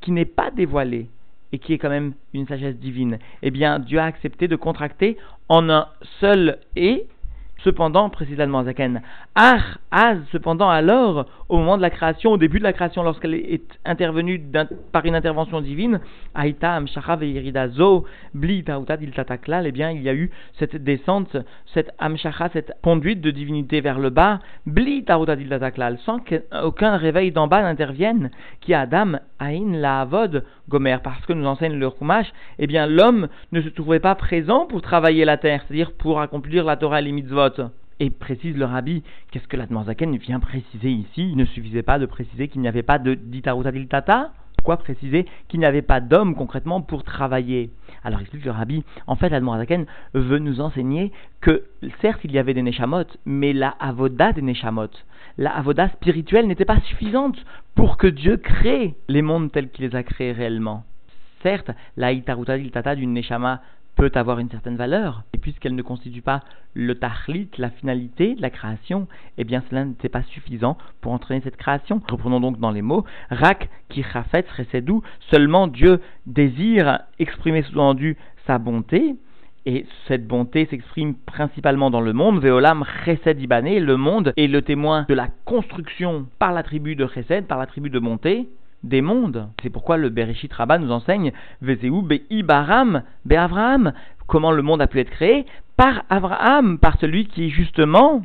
qui 0.00 0.12
n'est 0.12 0.26
pas 0.26 0.50
dévoilée 0.50 1.06
et 1.52 1.58
qui 1.58 1.72
est 1.72 1.78
quand 1.78 1.88
même 1.88 2.12
une 2.34 2.46
sagesse 2.46 2.76
divine. 2.76 3.18
Eh 3.42 3.50
bien, 3.50 3.78
Dieu 3.78 3.98
a 3.98 4.04
accepté 4.04 4.48
de 4.48 4.56
contracter 4.56 5.16
en 5.48 5.70
un 5.70 5.86
seul 6.20 6.58
E 6.76 7.02
Cependant, 7.64 8.08
précise 8.08 8.38
Zaken, 8.38 9.02
Ar, 9.34 9.78
Az, 9.90 10.18
cependant, 10.32 10.70
alors, 10.70 11.26
au 11.50 11.58
moment 11.58 11.76
de 11.76 11.82
la 11.82 11.90
création, 11.90 12.32
au 12.32 12.38
début 12.38 12.58
de 12.58 12.64
la 12.64 12.72
création, 12.72 13.02
lorsqu'elle 13.02 13.34
est 13.34 13.78
intervenue 13.84 14.42
par 14.92 15.04
une 15.04 15.14
intervention 15.14 15.60
divine, 15.60 16.00
Aïta, 16.34 16.72
Amshacha, 16.74 17.18
Zo, 17.68 18.06
Bli, 18.32 18.64
Il 19.00 19.10
Tataklal, 19.10 19.66
eh 19.66 19.72
bien, 19.72 19.90
il 19.90 20.02
y 20.02 20.08
a 20.08 20.14
eu 20.14 20.30
cette 20.58 20.76
descente, 20.76 21.36
cette 21.74 21.90
Amshacha, 21.98 22.48
cette 22.52 22.72
conduite 22.82 23.20
de 23.20 23.30
divinité 23.30 23.82
vers 23.82 23.98
le 23.98 24.08
bas, 24.08 24.40
Bli, 24.64 25.04
Il 25.06 25.48
Tataklal, 25.48 25.98
sans 26.06 26.18
qu'aucun 26.20 26.96
réveil 26.96 27.30
d'en 27.30 27.46
bas 27.46 27.62
n'intervienne, 27.62 28.30
qui 28.60 28.72
Adam, 28.72 29.18
Aïn, 29.38 29.76
la 29.76 30.00
Avod, 30.00 30.44
Gomer, 30.70 30.98
parce 31.02 31.26
que 31.26 31.32
nous 31.32 31.46
enseigne 31.46 31.74
le 31.74 31.90
Chumash, 31.90 32.32
eh 32.58 32.66
bien, 32.66 32.86
l'homme 32.86 33.28
ne 33.52 33.60
se 33.60 33.68
trouvait 33.68 34.00
pas 34.00 34.14
présent 34.14 34.66
pour 34.66 34.80
travailler 34.80 35.24
la 35.24 35.36
terre, 35.36 35.62
c'est-à-dire 35.66 35.92
pour 35.92 36.20
accomplir 36.20 36.64
la 36.64 36.76
Torah 36.76 37.00
et 37.00 37.04
les 37.04 37.12
mitzvot. 37.12 37.70
Et 37.98 38.08
précise 38.08 38.56
le 38.56 38.64
rabbi, 38.64 39.02
qu'est-ce 39.30 39.46
que 39.46 39.58
la 39.58 39.66
Zaken 39.66 40.16
vient 40.16 40.40
préciser 40.40 40.90
ici? 40.90 41.28
Il 41.32 41.36
ne 41.36 41.44
suffisait 41.44 41.82
pas 41.82 41.98
de 41.98 42.06
préciser 42.06 42.48
qu'il 42.48 42.62
n'y 42.62 42.68
avait 42.68 42.82
pas 42.82 42.98
de 42.98 43.14
ditaruta 43.14 43.72
tata 43.88 44.32
Pourquoi 44.60 44.76
préciser 44.76 45.24
qu'il 45.48 45.58
n'y 45.60 45.64
avait 45.64 45.80
pas 45.80 46.00
d'homme 46.00 46.34
concrètement 46.34 46.82
pour 46.82 47.02
travailler? 47.02 47.70
Alors 48.04 48.20
explique 48.20 48.44
le 48.44 48.50
rabbi, 48.50 48.84
en 49.06 49.16
fait 49.16 49.30
la 49.30 49.40
Zaken 49.40 49.86
veut 50.12 50.38
nous 50.38 50.60
enseigner 50.60 51.12
que 51.40 51.64
certes 52.02 52.20
il 52.24 52.32
y 52.32 52.38
avait 52.38 52.52
des 52.52 52.60
neshamot, 52.60 53.06
mais 53.24 53.54
la 53.54 53.70
avoda 53.80 54.34
des 54.34 54.42
neshamot, 54.42 54.90
la 55.38 55.56
avoda 55.56 55.88
spirituelle 55.88 56.46
n'était 56.46 56.66
pas 56.66 56.78
suffisante 56.80 57.42
pour 57.74 57.96
que 57.96 58.06
Dieu 58.06 58.36
crée 58.36 58.96
les 59.08 59.22
mondes 59.22 59.50
tels 59.50 59.70
qu'il 59.70 59.86
les 59.86 59.96
a 59.96 60.02
créés 60.02 60.32
réellement. 60.32 60.84
Certes, 61.42 61.70
la 61.96 62.12
itaruta 62.12 62.58
tata 62.70 62.94
d'une 62.94 63.14
neshama 63.14 63.62
peut 63.96 64.10
avoir 64.14 64.38
une 64.38 64.50
certaine 64.50 64.76
valeur, 64.76 65.24
et 65.34 65.38
puisqu'elle 65.38 65.74
ne 65.74 65.82
constitue 65.82 66.22
pas 66.22 66.42
le 66.74 66.94
tahlit, 66.94 67.48
la 67.58 67.70
finalité 67.70 68.34
de 68.34 68.42
la 68.42 68.50
création, 68.50 69.08
eh 69.36 69.44
bien 69.44 69.62
cela 69.68 69.84
n'était 69.84 70.08
pas 70.08 70.22
suffisant 70.22 70.78
pour 71.00 71.12
entraîner 71.12 71.40
cette 71.42 71.56
création. 71.56 72.00
Reprenons 72.08 72.40
donc 72.40 72.58
dans 72.58 72.70
les 72.70 72.82
mots, 72.82 73.04
Rak 73.30 73.68
ki 73.88 74.02
chafet 74.02 74.44
resedou, 74.56 75.02
seulement 75.30 75.66
Dieu 75.66 76.00
désire 76.26 77.00
exprimer 77.18 77.62
sous-entendu 77.62 78.16
sa 78.46 78.58
bonté, 78.58 79.16
et 79.66 79.84
cette 80.08 80.26
bonté 80.26 80.66
s'exprime 80.70 81.14
principalement 81.14 81.90
dans 81.90 82.00
le 82.00 82.14
monde. 82.14 82.40
Veolam 82.40 82.84
Chesed 83.04 83.40
Ibané, 83.40 83.78
le 83.78 83.96
monde 83.96 84.32
est 84.38 84.46
le 84.46 84.62
témoin 84.62 85.04
de 85.08 85.14
la 85.14 85.28
construction 85.44 86.26
par 86.38 86.52
la 86.52 86.62
tribu 86.62 86.96
de 86.96 87.06
Chesed, 87.06 87.46
par 87.46 87.58
la 87.58 87.66
tribu 87.66 87.90
de 87.90 87.98
bonté, 87.98 88.48
des 88.82 89.02
mondes. 89.02 89.48
C'est 89.62 89.70
pourquoi 89.70 89.96
le 89.96 90.08
Bereshit 90.08 90.52
Rabbah 90.52 90.78
nous 90.78 90.90
enseigne 90.90 91.32
Vezeu 91.60 91.90
Ibaram 92.30 93.02
be 93.24 93.32
Avraham, 93.32 93.92
comment 94.26 94.52
le 94.52 94.62
monde 94.62 94.82
a 94.82 94.86
pu 94.86 95.00
être 95.00 95.10
créé 95.10 95.46
par 95.76 96.04
Abraham, 96.10 96.78
par 96.78 96.98
celui 96.98 97.26
qui 97.26 97.50
justement 97.50 98.22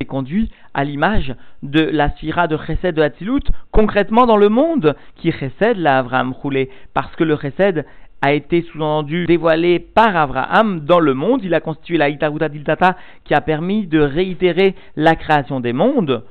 est 0.00 0.04
conduit 0.04 0.50
à 0.74 0.84
l'image 0.84 1.34
de 1.62 1.82
la 1.82 2.10
sphira 2.10 2.48
de 2.48 2.56
Chesed 2.56 2.94
de 2.94 3.02
Hatzilut, 3.02 3.44
concrètement 3.70 4.26
dans 4.26 4.36
le 4.36 4.48
monde, 4.48 4.96
qui 5.16 5.30
Chesed 5.32 5.76
la 5.76 5.98
Avraham 5.98 6.32
roulé, 6.32 6.70
parce 6.94 7.14
que 7.14 7.24
le 7.24 7.36
Chesed 7.36 7.84
a 8.22 8.32
été 8.32 8.62
sous-entendu 8.62 9.26
dévoilé 9.26 9.80
par 9.80 10.16
Abraham 10.16 10.80
dans 10.80 11.00
le 11.00 11.12
monde. 11.12 11.42
Il 11.42 11.54
a 11.54 11.60
constitué 11.60 11.98
la 11.98 12.08
Itaruta 12.08 12.48
Diltata 12.48 12.96
qui 13.24 13.34
a 13.34 13.40
permis 13.40 13.86
de 13.88 13.98
réitérer 13.98 14.76
la 14.96 15.16
création 15.16 15.58
des 15.60 15.72
mondes. 15.72 16.24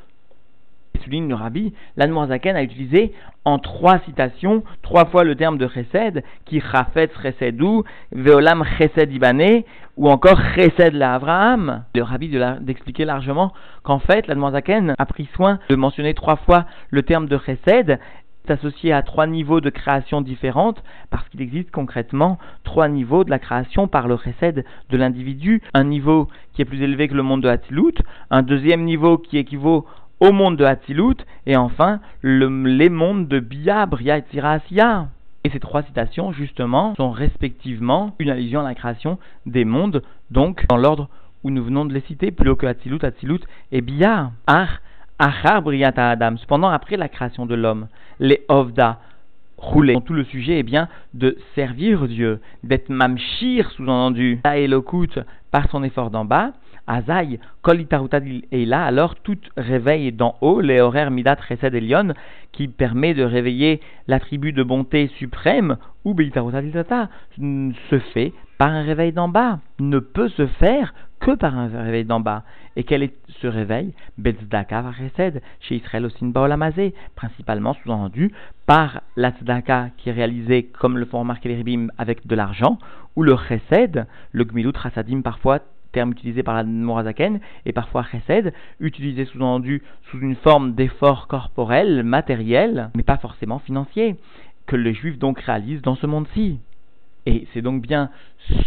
Souligne 1.04 1.28
le 1.28 1.36
rabbi, 1.36 1.74
a 1.98 2.64
utilisé 2.64 3.14
en 3.46 3.60
trois 3.60 4.00
citations, 4.00 4.64
trois 4.82 5.06
fois 5.06 5.24
le 5.24 5.36
terme 5.36 5.58
de 5.58 5.68
chesed, 5.68 6.24
qui 6.46 6.62
chafetz 6.62 7.12
chesedou, 7.22 7.84
veolam 8.12 8.64
chesed 8.78 9.12
ibane, 9.12 9.64
ou 9.98 10.10
encore 10.10 10.40
chesed 10.56 10.94
la 10.94 11.16
Abraham. 11.16 11.84
Le 11.96 12.04
rabbi 12.04 12.30
d'expliquer 12.62 13.06
largement 13.06 13.54
qu'en 13.84 14.00
fait, 14.00 14.28
l'Anmoazaken 14.28 14.96
a 14.98 15.06
pris 15.06 15.28
soin 15.36 15.60
de 15.70 15.76
mentionner 15.76 16.14
trois 16.14 16.38
fois 16.38 16.66
le 16.90 17.04
terme 17.04 17.28
de 17.28 17.38
chesed, 17.38 18.00
associé 18.52 18.92
à 18.94 19.02
trois 19.02 19.28
niveaux 19.28 19.62
de 19.62 19.70
création 19.70 20.22
différentes 20.22 20.84
parce 21.10 21.28
qu'il 21.30 21.42
existe 21.42 21.72
concrètement 21.72 22.38
trois 22.64 22.88
niveaux 22.88 23.24
de 23.24 23.30
la 23.30 23.40
création 23.40 23.88
par 23.88 24.08
le 24.08 24.16
recède 24.16 24.66
de 24.90 24.98
l'individu. 24.98 25.62
Un 25.74 25.86
niveau 25.86 26.28
qui 26.54 26.62
est 26.62 26.66
plus 26.66 26.82
élevé 26.82 27.08
que 27.08 27.16
le 27.16 27.24
monde 27.24 27.42
de 27.42 27.50
Hatzilut, 27.50 27.96
un 28.30 28.44
deuxième 28.44 28.84
niveau 28.84 29.18
qui 29.18 29.38
équivaut 29.38 29.86
au 30.22 30.32
monde 30.32 30.56
de 30.56 30.64
Hatzilut, 30.64 31.18
et 31.46 31.58
enfin 31.58 32.00
les 32.24 32.90
mondes 32.90 33.28
de 33.28 33.40
Bia, 33.40 33.86
Bria 33.88 34.18
et. 34.18 35.08
Et 35.44 35.50
ces 35.50 35.60
trois 35.60 35.82
citations, 35.82 36.32
justement, 36.32 36.94
sont 36.96 37.10
respectivement 37.10 38.16
une 38.20 38.30
allusion 38.30 38.62
à 38.62 38.64
la 38.64 38.76
création 38.76 39.18
des 39.48 39.66
mondes, 39.66 40.04
donc 40.30 40.66
dans 40.70 40.78
l'ordre 40.78 41.10
où 41.44 41.50
nous 41.50 41.64
venons 41.64 41.86
de 41.86 41.94
les 41.94 42.02
citer, 42.02 42.30
plus 42.30 42.56
que 42.56 42.68
Hatzilut, 42.68 43.04
Hatzilut 43.04 43.42
et 43.72 43.82
Bia. 43.82 44.32
Ar, 44.46 44.80
Achar 45.18 45.64
Briata 45.64 46.12
Adam. 46.12 46.38
Cependant, 46.38 46.70
après 46.70 46.98
la 46.98 47.10
création 47.10 47.48
de 47.48 47.56
l'homme, 47.56 47.88
les 48.20 48.44
Ovda, 48.48 49.00
roulés. 49.58 49.98
Tout 50.06 50.14
le 50.14 50.24
sujet 50.24 50.60
est 50.60 50.64
bien 50.64 50.88
de 51.16 51.38
servir 51.56 52.08
Dieu, 52.08 52.40
d'être 52.64 52.90
mamshir, 52.90 53.72
sous-entendu, 53.72 54.40
Elokut, 54.46 55.20
par 55.50 55.70
son 55.72 55.84
effort 55.84 56.12
d'en 56.12 56.26
bas. 56.26 56.52
Azaï, 56.88 57.40
Kol 57.62 57.86
et 58.52 58.66
là, 58.66 58.86
alors 58.86 59.16
tout 59.16 59.38
réveil 59.58 60.12
d'en 60.12 60.36
haut, 60.42 60.62
les 60.62 60.82
horaires 60.82 61.12
Midat 61.12 61.38
Chesed 61.48 61.74
Elion, 61.74 62.14
qui 62.52 62.68
permet 62.68 63.14
de 63.14 63.24
réveiller 63.24 63.82
l'attribut 64.08 64.54
de 64.54 64.64
bonté 64.64 65.08
suprême, 65.18 65.78
ou 66.04 66.16
Tata, 66.16 67.10
se 67.38 68.00
fait 68.14 68.34
par 68.58 68.72
un 68.72 68.84
réveil 68.84 69.12
d'en 69.12 69.28
bas, 69.28 69.60
ne 69.80 70.00
peut 70.00 70.30
se 70.30 70.48
faire 70.48 70.94
que 71.20 71.36
par 71.36 71.58
un 71.58 71.68
réveil 71.68 72.06
d'en 72.06 72.20
bas. 72.20 72.44
Et 72.76 72.84
quel 72.84 73.04
est 73.04 73.16
ce 73.42 73.48
réveil? 73.48 73.94
Betzdaka 74.18 74.82
Varesed, 74.82 75.42
chez 75.60 75.76
Israël 75.76 76.06
au 76.06 76.38
Olamazé, 76.40 76.94
principalement 77.16 77.74
sous-entendu 77.76 78.32
par 78.66 79.02
la 79.16 79.32
tzedaka 79.32 79.90
qui 79.98 80.10
est 80.10 80.14
réalisée, 80.14 80.70
comme 80.80 80.98
le 80.98 81.06
font 81.06 81.20
remarquer 81.20 81.50
les 81.50 81.56
ribim, 81.56 81.90
avec 81.98 82.26
de 82.28 82.36
l'argent, 82.36 82.80
ou 83.16 83.24
le 83.24 83.36
chesed, 83.36 84.08
le 84.32 84.44
gmilut 84.44 84.74
rasadim 84.76 85.22
parfois 85.22 85.60
terme 85.92 86.12
utilisé 86.12 86.44
par 86.44 86.56
la 86.56 86.64
Morazaken, 86.64 87.40
et 87.66 87.74
parfois 87.74 88.04
chesed, 88.04 88.54
utilisé 88.80 89.26
sous-entendu 89.26 89.82
sous 90.10 90.20
une 90.20 90.36
forme 90.36 90.74
d'effort 90.74 91.28
corporel, 91.28 92.04
matériel, 92.04 92.90
mais 92.96 93.04
pas 93.04 93.18
forcément 93.18 93.60
financier, 93.60 94.16
que 94.66 94.76
les 94.76 94.94
juifs 94.94 95.20
donc 95.20 95.40
réalisent 95.40 95.82
dans 95.82 95.96
ce 95.96 96.08
monde-ci. 96.08 96.60
Et 97.26 97.48
c'est 97.54 97.62
donc 97.62 97.82
bien 97.82 98.10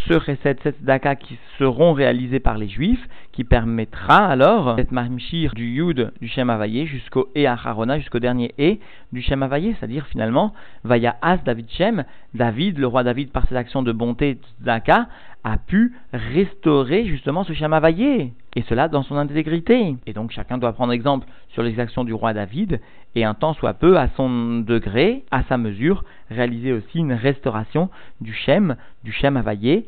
ce 0.09 0.21
cette 0.43 0.85
daka 0.85 1.17
qui 1.17 1.39
seront 1.59 1.93
réalisés 1.93 2.41
par 2.41 2.59
les 2.59 2.69
juifs, 2.69 3.07
qui 3.33 3.45
permettra 3.45 4.27
alors 4.27 4.77
cette 4.77 4.93
marmchir 4.93 5.53
du 5.55 5.67
yud 5.67 6.13
du 6.21 6.29
Shem 6.29 6.51
Havaye 6.51 6.87
jusqu'au 6.87 7.29
e 7.37 7.47
acharona, 7.47 7.99
jusqu'au 7.99 8.19
dernier 8.19 8.55
e 8.59 8.77
du 9.13 9.23
Shem 9.23 9.43
Havaye, 9.43 9.75
c'est-à-dire 9.79 10.07
finalement, 10.07 10.55
vaya 10.85 11.17
as 11.23 11.39
David 11.39 11.71
Shem, 11.71 12.05
David, 12.35 12.79
le 12.79 12.87
roi 12.87 13.03
David 13.03 13.31
par 13.31 13.47
ses 13.49 13.57
actions 13.57 13.83
de 13.83 13.93
bonté 13.93 14.39
daka, 14.61 15.09
a 15.45 15.59
pu 15.59 15.93
restaurer 16.13 17.05
justement 17.05 17.45
ce 17.45 17.53
Shamavaye, 17.53 18.33
et 18.57 18.63
cela 18.63 18.89
dans 18.89 19.03
son 19.03 19.17
intégrité. 19.17 19.97
Et 20.07 20.13
donc 20.15 20.31
chacun 20.31 20.57
doit 20.57 20.73
prendre 20.73 20.93
exemple 20.93 21.27
sur 21.51 21.63
les 21.63 21.79
actions 21.79 22.03
du 22.03 22.15
roi 22.15 22.33
David, 22.33 22.81
et 23.15 23.25
un 23.25 23.35
temps 23.35 23.53
soit 23.53 23.75
peu, 23.75 23.99
à 23.99 24.09
son 24.17 24.61
degré, 24.61 25.25
à 25.31 25.43
sa 25.45 25.59
mesure, 25.59 26.05
réaliser 26.31 26.73
aussi 26.73 26.99
une 26.99 27.13
restauration 27.13 27.91
du 28.23 28.33
Shem, 28.33 28.77
du 29.05 29.13
Shem 29.13 29.37
Havaye, 29.37 29.85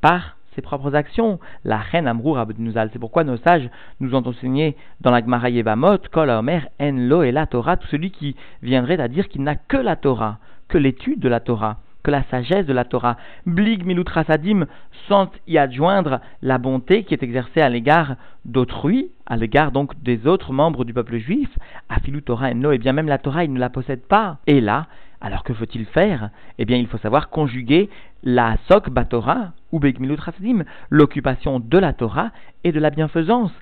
par 0.00 0.36
ses 0.54 0.62
propres 0.62 0.94
actions. 0.94 1.38
La 1.64 1.78
reine 1.78 2.06
Amrou 2.06 2.32
Rabbedounuzal. 2.32 2.90
C'est 2.92 2.98
pourquoi 2.98 3.24
nos 3.24 3.36
sages 3.36 3.68
nous 4.00 4.14
ont 4.14 4.26
enseigné 4.26 4.76
dans 5.00 5.10
la 5.10 5.20
Gemara 5.20 5.50
Yevamot, 5.50 5.98
Kol 6.10 6.30
Omer 6.30 6.68
En 6.80 6.92
Lo 6.92 7.22
et 7.22 7.32
la 7.32 7.46
Torah, 7.46 7.76
tout 7.76 7.88
celui 7.88 8.10
qui 8.10 8.36
viendrait 8.62 9.00
à 9.00 9.08
dire 9.08 9.28
qu'il 9.28 9.42
n'a 9.42 9.56
que 9.56 9.76
la 9.76 9.96
Torah, 9.96 10.38
que 10.68 10.78
l'étude 10.78 11.20
de 11.20 11.28
la 11.28 11.40
Torah 11.40 11.78
que 12.02 12.10
la 12.10 12.22
sagesse 12.24 12.66
de 12.66 12.72
la 12.72 12.84
Torah. 12.84 13.16
Blig 13.46 13.84
milutrasadim 13.84 14.66
sans 15.08 15.30
y 15.46 15.58
adjoindre 15.58 16.20
la 16.42 16.58
bonté 16.58 17.04
qui 17.04 17.14
est 17.14 17.22
exercée 17.22 17.60
à 17.60 17.68
l'égard 17.68 18.16
d'autrui, 18.44 19.10
à 19.26 19.36
l'égard 19.36 19.72
donc 19.72 20.00
des 20.02 20.26
autres 20.26 20.52
membres 20.52 20.84
du 20.84 20.94
peuple 20.94 21.18
juif. 21.18 21.50
Afilu 21.88 22.22
Torah 22.22 22.54
no, 22.54 22.72
et 22.72 22.78
bien 22.78 22.92
même 22.92 23.08
la 23.08 23.18
Torah, 23.18 23.44
il 23.44 23.52
ne 23.52 23.60
la 23.60 23.70
possède 23.70 24.02
pas. 24.02 24.38
Et 24.46 24.60
là, 24.60 24.86
alors 25.20 25.44
que 25.44 25.54
faut-il 25.54 25.84
faire? 25.86 26.30
Eh 26.58 26.64
bien, 26.64 26.76
il 26.76 26.86
faut 26.86 26.98
savoir 26.98 27.28
conjuguer 27.28 27.90
la 28.22 28.56
sok 28.68 28.90
batora 28.90 29.52
ou 29.72 29.78
beg 29.78 30.00
milutrasadim, 30.00 30.64
l'occupation 30.88 31.60
de 31.60 31.78
la 31.78 31.92
Torah 31.92 32.30
et 32.64 32.72
de 32.72 32.80
la 32.80 32.90
bienfaisance 32.90 33.52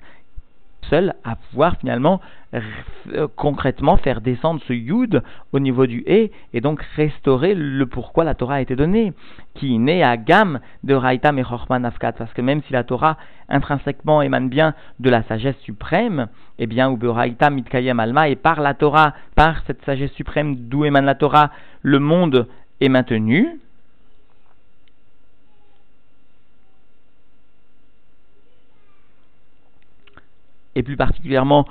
seul 0.89 1.13
à 1.23 1.35
pouvoir 1.35 1.77
finalement 1.77 2.19
euh, 2.55 3.27
concrètement 3.35 3.97
faire 3.97 4.21
descendre 4.21 4.61
ce 4.67 4.73
yud 4.73 5.21
au 5.51 5.59
niveau 5.59 5.85
du 5.85 6.03
et 6.07 6.31
et 6.53 6.61
donc 6.61 6.81
restaurer 6.95 7.53
le 7.53 7.85
pourquoi 7.85 8.23
la 8.23 8.33
Torah 8.33 8.55
a 8.55 8.61
été 8.61 8.75
donnée, 8.75 9.13
qui 9.53 9.77
naît 9.77 10.03
à 10.03 10.17
gamme 10.17 10.59
de 10.83 10.93
Raïtam 10.93 11.37
et 11.37 11.43
Chorman 11.43 11.85
Afkat, 11.85 12.13
parce 12.13 12.33
que 12.33 12.41
même 12.41 12.61
si 12.63 12.73
la 12.73 12.83
Torah 12.83 13.17
intrinsèquement 13.49 14.21
émane 14.21 14.49
bien 14.49 14.73
de 14.99 15.09
la 15.09 15.23
sagesse 15.23 15.57
suprême, 15.59 16.27
eh 16.57 16.67
bien, 16.67 16.89
ou 16.89 16.97
Raïtam 17.01 17.53
Mitkayem 17.55 17.99
Alma, 17.99 18.29
et 18.29 18.35
par 18.35 18.61
la 18.61 18.73
Torah, 18.73 19.13
par 19.35 19.61
cette 19.67 19.83
sagesse 19.85 20.11
suprême 20.13 20.55
d'où 20.55 20.85
émane 20.85 21.05
la 21.05 21.15
Torah, 21.15 21.51
le 21.81 21.99
monde 21.99 22.47
est 22.81 22.89
maintenu, 22.89 23.59
et 30.75 30.83
plus 30.83 30.97
particulièrement 30.97 31.65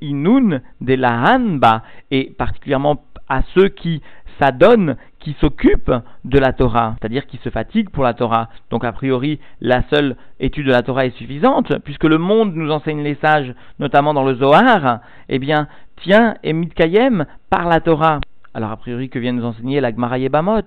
Inun 0.00 0.60
de 0.80 0.94
la 0.94 1.34
Hanba, 1.34 1.82
et 2.10 2.34
particulièrement 2.36 3.04
à 3.28 3.42
ceux 3.54 3.68
qui 3.68 4.02
s'adonnent, 4.38 4.96
qui 5.20 5.34
s'occupent 5.40 5.94
de 6.24 6.38
la 6.38 6.52
Torah, 6.52 6.96
c'est-à-dire 6.98 7.26
qui 7.26 7.38
se 7.38 7.48
fatiguent 7.48 7.88
pour 7.88 8.04
la 8.04 8.14
Torah. 8.14 8.50
Donc 8.70 8.84
a 8.84 8.92
priori, 8.92 9.40
la 9.60 9.82
seule 9.88 10.16
étude 10.38 10.66
de 10.66 10.72
la 10.72 10.82
Torah 10.82 11.06
est 11.06 11.16
suffisante, 11.16 11.78
puisque 11.84 12.04
le 12.04 12.18
monde 12.18 12.54
nous 12.54 12.70
enseigne 12.70 13.02
les 13.02 13.14
sages, 13.14 13.54
notamment 13.78 14.12
dans 14.12 14.24
le 14.24 14.34
Zohar, 14.34 15.00
eh 15.28 15.38
bien, 15.38 15.68
tient 16.02 16.34
et 16.42 16.52
mitkayem 16.52 17.26
par 17.48 17.68
la 17.68 17.80
Torah. 17.80 18.20
Alors 18.52 18.70
a 18.70 18.76
priori, 18.76 19.08
que 19.08 19.18
vient 19.18 19.32
nous 19.32 19.46
enseigner 19.46 19.80
la 19.80 19.92
Gemara 19.92 20.18
Yebamot? 20.18 20.60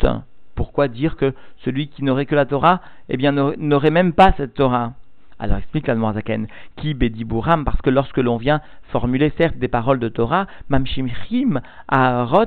Pourquoi 0.55 0.87
dire 0.87 1.17
que 1.17 1.33
celui 1.63 1.87
qui 1.89 2.03
n'aurait 2.03 2.25
que 2.25 2.35
la 2.35 2.45
Torah, 2.45 2.81
eh 3.09 3.17
bien, 3.17 3.31
n'aurait 3.31 3.91
même 3.91 4.13
pas 4.13 4.33
cette 4.37 4.55
Torah? 4.55 4.93
Alors 5.39 5.57
explique 5.57 5.87
la 5.87 6.13
Zaken, 6.13 6.47
qui 6.77 6.93
bediburam, 6.93 7.63
parce 7.63 7.81
que 7.81 7.89
lorsque 7.89 8.17
l'on 8.17 8.37
vient 8.37 8.61
formuler 8.91 9.31
certes 9.37 9.57
des 9.57 9.67
paroles 9.67 9.99
de 9.99 10.09
Torah, 10.09 10.47
mamshimchim, 10.69 11.61
aharot 11.87 12.45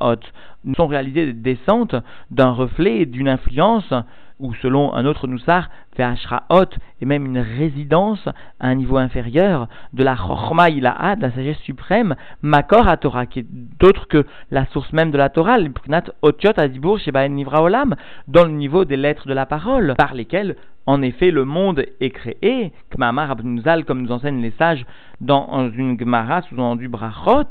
hot, 0.00 0.20
sont 0.76 0.86
réalisées 0.86 1.26
des 1.26 1.54
descentes 1.54 1.96
d'un 2.30 2.50
reflet 2.50 3.00
et 3.00 3.06
d'une 3.06 3.28
influence 3.28 3.92
ou 4.40 4.54
selon 4.54 4.94
un 4.94 5.04
autre 5.04 5.26
Noussar, 5.26 5.70
haute 6.48 6.78
et 7.00 7.04
même 7.04 7.26
une 7.26 7.38
résidence 7.38 8.26
à 8.58 8.68
un 8.68 8.74
niveau 8.74 8.96
inférieur 8.96 9.68
de 9.92 10.02
la 10.02 10.16
Chorma 10.16 10.70
Ilaha, 10.70 11.16
de 11.16 11.22
la 11.22 11.30
sagesse 11.30 11.58
suprême, 11.58 12.16
Makor 12.42 12.88
à 12.88 12.96
Torah, 12.96 13.26
qui 13.26 13.40
est 13.40 13.46
d'autre 13.48 14.08
que 14.08 14.24
la 14.50 14.66
source 14.66 14.92
même 14.92 15.10
de 15.10 15.18
la 15.18 15.28
Torah, 15.28 15.58
l'Ipknat 15.58 16.04
Otiot 16.22 16.52
Adibur 16.56 16.98
Shebaen 16.98 17.28
Nivra 17.28 17.62
Olam, 17.62 17.96
dans 18.28 18.44
le 18.44 18.52
niveau 18.52 18.84
des 18.84 18.96
lettres 18.96 19.28
de 19.28 19.34
la 19.34 19.46
parole, 19.46 19.94
par 19.98 20.14
lesquelles 20.14 20.56
en 20.86 21.02
effet, 21.02 21.30
le 21.30 21.44
monde 21.44 21.84
est 22.00 22.10
créé, 22.10 22.72
Kmamar 22.90 23.30
Abnuzal, 23.30 23.84
comme 23.84 24.02
nous 24.02 24.10
enseignent 24.12 24.42
les 24.42 24.50
sages 24.52 24.84
dans 25.20 25.70
une 25.70 25.96
Gemara 25.96 26.42
sous 26.42 26.76
du 26.76 26.88
Brachot, 26.88 27.44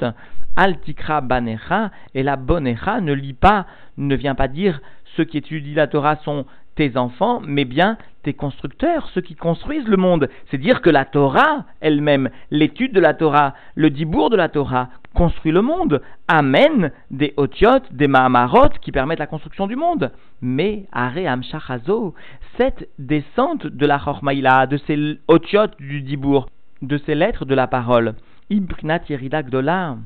Altikra 0.55 1.21
Banecha, 1.21 1.91
et 2.15 2.23
la 2.23 2.35
Bonecha 2.35 2.99
ne 2.99 3.13
lit 3.13 3.35
pas, 3.35 3.65
ne 3.97 4.15
vient 4.15 4.35
pas 4.35 4.47
dire 4.47 4.81
ceux 5.15 5.23
qui 5.23 5.37
étudient 5.37 5.75
la 5.75 5.87
Torah 5.87 6.17
sont 6.17 6.45
tes 6.79 6.95
enfants, 6.95 7.41
mais 7.45 7.65
bien 7.65 7.97
tes 8.23 8.33
constructeurs, 8.33 9.09
ceux 9.13 9.19
qui 9.19 9.35
construisent 9.35 9.89
le 9.89 9.97
monde. 9.97 10.29
C'est 10.49 10.57
dire 10.57 10.81
que 10.81 10.89
la 10.89 11.03
Torah 11.03 11.65
elle-même, 11.81 12.29
l'étude 12.51 12.93
de 12.93 13.01
la 13.01 13.13
Torah, 13.13 13.53
le 13.75 13.89
dibour 13.89 14.29
de 14.29 14.37
la 14.37 14.47
Torah, 14.47 14.87
construit 15.13 15.51
le 15.51 15.61
monde, 15.61 16.01
amène 16.29 16.93
des 17.11 17.33
otiotes, 17.35 17.91
des 17.91 18.07
mahamarot 18.07 18.69
qui 18.81 18.93
permettent 18.93 19.19
la 19.19 19.27
construction 19.27 19.67
du 19.67 19.75
monde. 19.75 20.13
Mais 20.41 20.85
Are 20.93 21.11
Shachazo, 21.43 22.13
cette 22.55 22.87
descente 22.97 23.67
de 23.67 23.85
la 23.85 23.99
Chormaïla, 23.99 24.65
de 24.65 24.77
ces 24.87 25.19
otiotes 25.27 25.75
du 25.81 26.01
dibour, 26.01 26.47
de 26.81 26.97
ces 27.05 27.13
lettres 27.13 27.43
de 27.43 27.55
la 27.55 27.67
parole. 27.67 28.15
Ibrinat 28.49 29.01
Yerida 29.09 29.43
Gdola. 29.43 29.97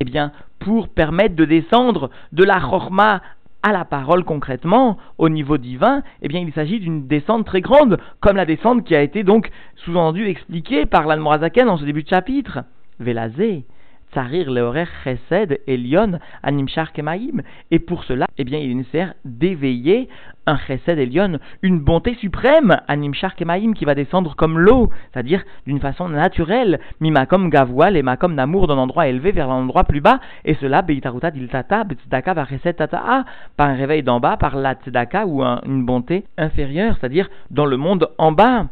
Eh 0.00 0.04
bien, 0.06 0.32
pour 0.60 0.88
permettre 0.88 1.36
de 1.36 1.44
descendre 1.44 2.08
de 2.32 2.42
la 2.42 2.58
Chorma 2.58 3.20
à 3.62 3.72
la 3.72 3.84
parole 3.84 4.24
concrètement, 4.24 4.98
au 5.18 5.28
niveau 5.28 5.56
divin, 5.58 6.02
eh 6.20 6.28
bien 6.28 6.40
il 6.40 6.52
s'agit 6.52 6.80
d'une 6.80 7.06
descente 7.06 7.46
très 7.46 7.60
grande, 7.60 7.98
comme 8.20 8.36
la 8.36 8.46
descente 8.46 8.84
qui 8.84 8.94
a 8.94 9.02
été 9.02 9.22
donc 9.22 9.50
sous-entendue 9.76 10.28
expliquée 10.28 10.86
par 10.86 11.06
l'Anmorazaken 11.06 11.68
en 11.68 11.76
ce 11.76 11.84
début 11.84 12.02
de 12.02 12.08
chapitre. 12.08 12.60
Velazé, 12.98 13.64
Tsarir 14.12 14.50
Leorer 14.50 14.86
Chesed 15.04 15.60
Elion 15.66 16.18
Animshar 16.42 16.92
Kemaim. 16.92 17.42
Et 17.70 17.78
pour 17.78 18.04
cela, 18.04 18.26
eh 18.38 18.44
bien, 18.44 18.58
il 18.58 18.70
est 18.70 18.74
nécessaire 18.74 19.14
d'éveiller 19.24 20.08
un 20.46 20.56
Chesed 20.56 20.98
Elion, 20.98 21.38
une 21.62 21.78
bonté 21.78 22.14
suprême, 22.14 22.76
Animshar 22.88 23.36
Kemaim, 23.36 23.74
qui 23.74 23.84
va 23.84 23.94
descendre 23.94 24.34
comme 24.34 24.58
l'eau, 24.58 24.90
c'est-à-dire 25.12 25.42
d'une 25.66 25.80
façon 25.80 26.08
naturelle, 26.08 26.80
Mimakom 27.00 27.48
Gavoal 27.48 27.96
et 27.96 28.02
Makom 28.02 28.34
Namour 28.34 28.66
d'un 28.66 28.78
endroit 28.78 29.06
élevé 29.06 29.30
vers 29.30 29.48
l'endroit 29.48 29.84
plus 29.84 30.00
bas, 30.00 30.20
et 30.44 30.54
cela, 30.54 30.82
Beitaruta 30.82 31.30
Diltata, 31.30 31.84
Betzdaka 31.84 32.34
va 32.34 32.46
Chesed 32.46 32.76
Tata'a, 32.76 33.24
par 33.56 33.68
un 33.68 33.74
réveil 33.74 34.02
d'en 34.02 34.20
bas, 34.20 34.36
par 34.36 34.56
la 34.56 34.74
Tzedaka 34.74 35.26
ou 35.26 35.42
une 35.42 35.86
bonté 35.86 36.24
inférieure, 36.36 36.96
c'est-à-dire 36.98 37.28
dans 37.50 37.66
le 37.66 37.76
monde 37.76 38.10
en 38.18 38.32
bas. 38.32 38.66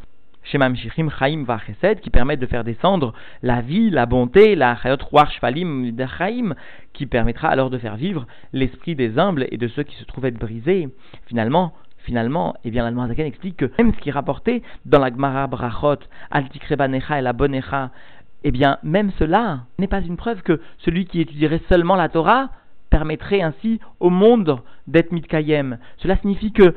Shemam 0.45 0.75
Shichim 0.77 1.11
Chaim 1.11 1.45
Vachesed, 1.45 2.01
qui 2.01 2.11
permettent 2.11 2.41
de 2.41 2.47
faire 2.47 2.65
descendre 2.65 3.13
la 3.43 3.61
vie, 3.61 3.91
la 3.91 4.07
bonté, 4.07 4.57
la 4.57 4.77
Chayot 4.77 4.97
Ruach 5.11 5.33
Shvalim 5.33 5.93
Chaim, 6.19 6.55
qui 6.93 7.07
permettra 7.07 7.49
alors 7.49 7.71
de 7.71 7.79
faire 7.79 7.97
vivre 7.97 8.27
l'esprit 8.53 8.95
des 8.95 9.19
humbles 9.19 9.47
et 9.51 9.59
de 9.59 9.69
ceux 9.69 9.83
qui 9.83 9.97
se 9.97 10.05
trouvent 10.05 10.27
être 10.27 10.39
brisés. 10.39 10.89
Finalement, 11.27 11.75
Finalement, 12.05 12.55
eh 12.65 12.71
bien, 12.71 12.85
l'Almanzaken 12.85 13.27
explique 13.27 13.59
que 13.59 13.71
même 13.77 13.93
ce 13.93 14.01
qui 14.01 14.09
est 14.09 14.13
rapporté 14.13 14.63
dans 14.87 15.01
la 15.01 15.11
Gemara 15.11 15.47
Brachot, 15.47 15.99
Altikrebanecha 16.31 17.19
et 17.19 17.23
la 17.23 17.35
Bonecha, 17.35 17.91
eh 18.43 18.51
bien, 18.51 18.79
même 18.83 19.11
cela 19.19 19.65
n'est 19.79 19.87
pas 19.87 20.01
une 20.01 20.17
preuve 20.17 20.43
que 20.43 20.61
celui 20.79 21.05
qui 21.05 21.21
étudierait 21.21 21.61
seulement 21.69 21.97
la 21.97 22.09
Torah 22.09 22.51
permettrait 22.89 23.43
ainsi 23.43 23.81
au 24.01 24.11
monde 24.11 24.61
d'être 24.87 25.13
mitkayem. 25.13 25.79
Cela 25.99 26.17
signifie 26.17 26.53
que 26.53 26.75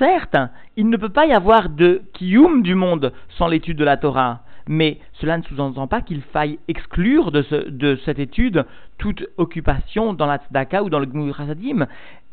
Certes, 0.00 0.36
il 0.78 0.88
ne 0.88 0.96
peut 0.96 1.10
pas 1.10 1.26
y 1.26 1.32
avoir 1.32 1.68
de 1.68 2.00
kiyum 2.14 2.62
du 2.62 2.74
monde 2.74 3.12
sans 3.36 3.48
l'étude 3.48 3.76
de 3.76 3.84
la 3.84 3.98
Torah, 3.98 4.40
mais 4.66 4.98
cela 5.20 5.36
ne 5.36 5.42
sous-entend 5.42 5.88
pas 5.88 6.00
qu'il 6.00 6.22
faille 6.22 6.58
exclure 6.68 7.30
de, 7.30 7.98
cette 8.06 8.18
étude 8.18 8.64
toute 8.96 9.26
occupation 9.36 10.14
dans 10.14 10.24
la 10.24 10.38
tzedaka 10.38 10.82
ou 10.82 10.88
dans 10.88 11.00
le 11.00 11.04
gmur 11.04 11.36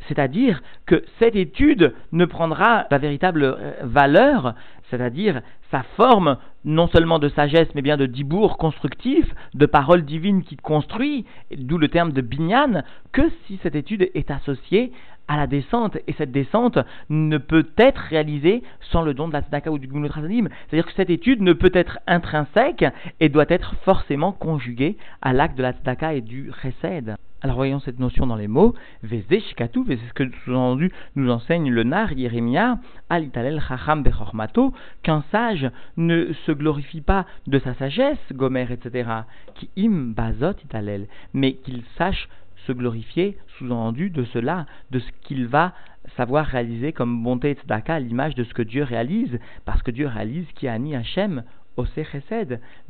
c'est-à-dire 0.07 0.61
que 0.85 1.03
cette 1.19 1.35
étude 1.35 1.93
ne 2.13 2.23
prendra 2.23 2.85
la 2.89 2.99
véritable 2.99 3.43
euh, 3.43 3.73
valeur, 3.83 4.53
c'est-à-dire 4.89 5.41
sa 5.69 5.83
forme 5.97 6.37
non 6.63 6.87
seulement 6.87 7.19
de 7.19 7.27
sagesse, 7.27 7.67
mais 7.75 7.81
bien 7.81 7.97
de 7.97 8.05
dibour 8.05 8.57
constructif, 8.57 9.25
de 9.53 9.65
parole 9.65 10.05
divine 10.05 10.43
qui 10.43 10.55
construit, 10.55 11.25
d'où 11.57 11.77
le 11.77 11.89
terme 11.89 12.13
de 12.13 12.21
binyan, 12.21 12.83
que 13.11 13.23
si 13.45 13.59
cette 13.61 13.75
étude 13.75 14.09
est 14.13 14.31
associée 14.31 14.93
à 15.27 15.37
la 15.37 15.47
descente, 15.47 15.97
et 16.07 16.13
cette 16.13 16.31
descente 16.31 16.79
ne 17.09 17.37
peut 17.37 17.67
être 17.77 17.99
réalisée 17.99 18.63
sans 18.91 19.01
le 19.01 19.13
don 19.13 19.27
de 19.27 19.33
la 19.33 19.41
tzedaka 19.41 19.71
ou 19.71 19.77
du 19.77 19.87
gmut 19.87 20.11
C'est-à-dire 20.11 20.85
que 20.85 20.93
cette 20.93 21.09
étude 21.09 21.41
ne 21.41 21.53
peut 21.53 21.71
être 21.73 21.99
intrinsèque 22.07 22.85
et 23.19 23.29
doit 23.29 23.45
être 23.49 23.75
forcément 23.83 24.31
conjuguée 24.31 24.97
à 25.21 25.33
l'acte 25.33 25.57
de 25.57 25.63
la 25.63 25.73
tzedaka 25.73 26.13
et 26.13 26.21
du 26.21 26.51
chesed. 26.61 27.15
Alors 27.41 27.57
voyons 27.57 27.79
cette 27.79 27.99
notion 27.99 28.25
dans 28.25 28.35
les 28.35 28.47
mots. 28.47 28.73
Vezé 29.03 29.43
c'est 29.55 29.67
ce 29.69 30.13
que 30.13 30.23
sous-entendu 30.43 30.91
nous 31.15 31.29
enseigne 31.29 31.69
le 31.69 31.83
nar 31.83 32.11
Yeremia, 32.13 32.79
alitalel 33.09 33.61
chacham 33.61 34.01
bechormato, 34.01 34.73
qu'un 35.03 35.23
sage 35.31 35.69
ne 35.97 36.33
se 36.45 36.51
glorifie 36.51 37.01
pas 37.01 37.27
de 37.45 37.59
sa 37.59 37.75
sagesse, 37.75 38.17
gomer, 38.33 38.71
etc., 38.71 39.09
qui 39.53 39.69
im 39.77 40.13
bazot 40.15 40.53
italel, 40.63 41.07
mais 41.33 41.53
qu'il 41.53 41.83
sache 41.97 42.27
se 42.67 42.73
glorifier, 42.73 43.37
sous-entendu, 43.57 44.09
de 44.09 44.25
cela, 44.25 44.65
de 44.91 44.99
ce 44.99 45.11
qu'il 45.23 45.47
va 45.47 45.73
savoir 46.15 46.45
réaliser 46.45 46.93
comme 46.93 47.23
bonté 47.23 47.53
tzedaka 47.53 47.95
à 47.95 47.99
l'image 47.99 48.35
de 48.35 48.43
ce 48.43 48.53
que 48.53 48.61
Dieu 48.61 48.83
réalise, 48.83 49.39
parce 49.65 49.81
que 49.81 49.91
Dieu 49.91 50.07
réalise 50.07 50.47
qui 50.55 50.67
a 50.67 50.77
ni 50.77 50.95
Hachem, 50.95 51.43
au. 51.77 51.85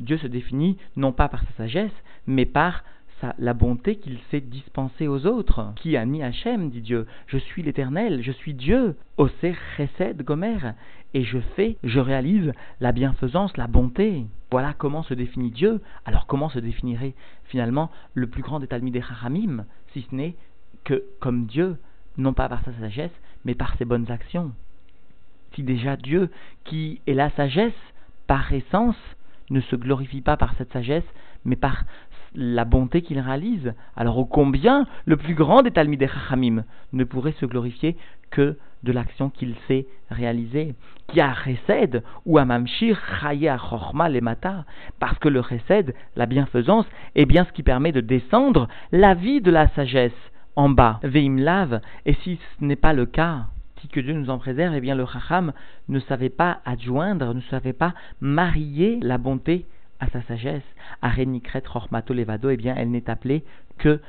Dieu 0.00 0.18
se 0.18 0.26
définit 0.26 0.78
non 0.96 1.12
pas 1.12 1.28
par 1.28 1.42
sa 1.42 1.64
sagesse, 1.64 1.92
mais 2.26 2.46
par 2.46 2.84
la 3.38 3.54
bonté 3.54 3.96
qu'il 3.96 4.18
s'est 4.30 4.40
dispensée 4.40 5.08
aux 5.08 5.26
autres. 5.26 5.72
Qui 5.76 5.96
a 5.96 6.04
ni 6.04 6.22
Hachem, 6.22 6.70
dit 6.70 6.80
Dieu, 6.80 7.06
je 7.26 7.38
suis 7.38 7.62
l'éternel, 7.62 8.22
je 8.22 8.32
suis 8.32 8.54
Dieu, 8.54 8.96
Osé 9.16 9.54
Chesed 9.76 10.22
Gomer, 10.22 10.74
et 11.14 11.24
je 11.24 11.38
fais, 11.56 11.76
je 11.82 12.00
réalise 12.00 12.52
la 12.80 12.92
bienfaisance, 12.92 13.56
la 13.56 13.66
bonté. 13.66 14.26
Voilà 14.50 14.74
comment 14.76 15.02
se 15.02 15.14
définit 15.14 15.50
Dieu. 15.50 15.80
Alors 16.04 16.26
comment 16.26 16.48
se 16.48 16.58
définirait 16.58 17.14
finalement 17.44 17.90
le 18.14 18.26
plus 18.26 18.42
grand 18.42 18.60
des 18.60 18.66
Talmidei 18.66 19.02
Chachamim, 19.02 19.64
si 19.92 20.06
ce 20.08 20.14
n'est 20.14 20.36
que 20.84 21.04
comme 21.20 21.46
Dieu, 21.46 21.76
non 22.16 22.32
pas 22.32 22.48
par 22.48 22.62
sa 22.64 22.72
sagesse, 22.74 23.12
mais 23.44 23.54
par 23.54 23.76
ses 23.76 23.84
bonnes 23.84 24.10
actions? 24.10 24.52
Si 25.54 25.62
déjà 25.62 25.96
Dieu, 25.96 26.30
qui 26.64 27.00
est 27.06 27.14
la 27.14 27.30
sagesse, 27.30 27.72
par 28.26 28.52
essence, 28.52 28.96
ne 29.50 29.60
se 29.60 29.76
glorifie 29.76 30.20
pas 30.20 30.36
par 30.36 30.54
cette 30.56 30.72
sagesse, 30.72 31.04
mais 31.44 31.56
par 31.56 31.84
la 32.34 32.64
bonté 32.64 33.02
qu'il 33.02 33.18
réalise. 33.20 33.74
Alors, 33.96 34.18
ô 34.18 34.24
combien 34.24 34.86
le 35.04 35.16
plus 35.16 35.34
grand 35.34 35.62
des 35.62 35.70
Talmidei 35.70 36.08
Chachamim 36.08 36.64
ne 36.92 37.04
pourrait 37.04 37.34
se 37.40 37.46
glorifier 37.46 37.96
que 38.30 38.56
de 38.82 38.92
l'action 38.92 39.30
qu'il 39.30 39.54
sait 39.66 39.86
réaliser? 40.10 40.74
Qui 41.08 41.20
a 41.20 41.34
chesed 41.34 42.02
ou 42.26 42.38
a 42.38 42.44
mamshir 42.44 42.98
chaya 43.20 43.58
chorma 43.58 44.08
lemata. 44.08 44.64
Parce 45.00 45.18
que 45.18 45.28
le 45.28 45.42
chesed, 45.42 45.94
la 46.16 46.26
bienfaisance, 46.26 46.86
est 47.14 47.26
bien 47.26 47.44
ce 47.44 47.52
qui 47.52 47.62
permet 47.62 47.92
de 47.92 48.00
descendre 48.00 48.68
la 48.92 49.14
vie 49.14 49.40
de 49.40 49.50
la 49.50 49.68
sagesse 49.68 50.12
en 50.56 50.68
bas. 50.68 51.00
Veim 51.02 51.38
lave. 51.38 51.80
Et 52.04 52.14
si 52.14 52.38
ce 52.58 52.64
n'est 52.64 52.76
pas 52.76 52.92
le 52.92 53.06
cas, 53.06 53.46
si 53.80 53.88
que 53.88 54.00
Dieu 54.00 54.12
nous 54.12 54.30
en 54.30 54.38
préserve, 54.38 54.74
eh 54.74 54.80
bien 54.80 54.94
le 54.94 55.06
chacham 55.06 55.52
ne 55.88 56.00
savait 56.00 56.28
pas 56.28 56.60
adjoindre, 56.64 57.34
ne 57.34 57.40
savait 57.42 57.72
pas 57.72 57.94
marier 58.20 58.98
la 59.02 59.18
bonté 59.18 59.66
à 60.00 60.08
sa 60.10 60.22
sagesse. 60.22 60.62
Arenikret 61.02 61.62
Rormato 61.66 62.14
Levado, 62.14 62.50
eh 62.50 62.56
bien, 62.56 62.74
elle 62.76 62.90
n'est 62.90 63.10
appelée 63.10 63.44
que 63.78 64.00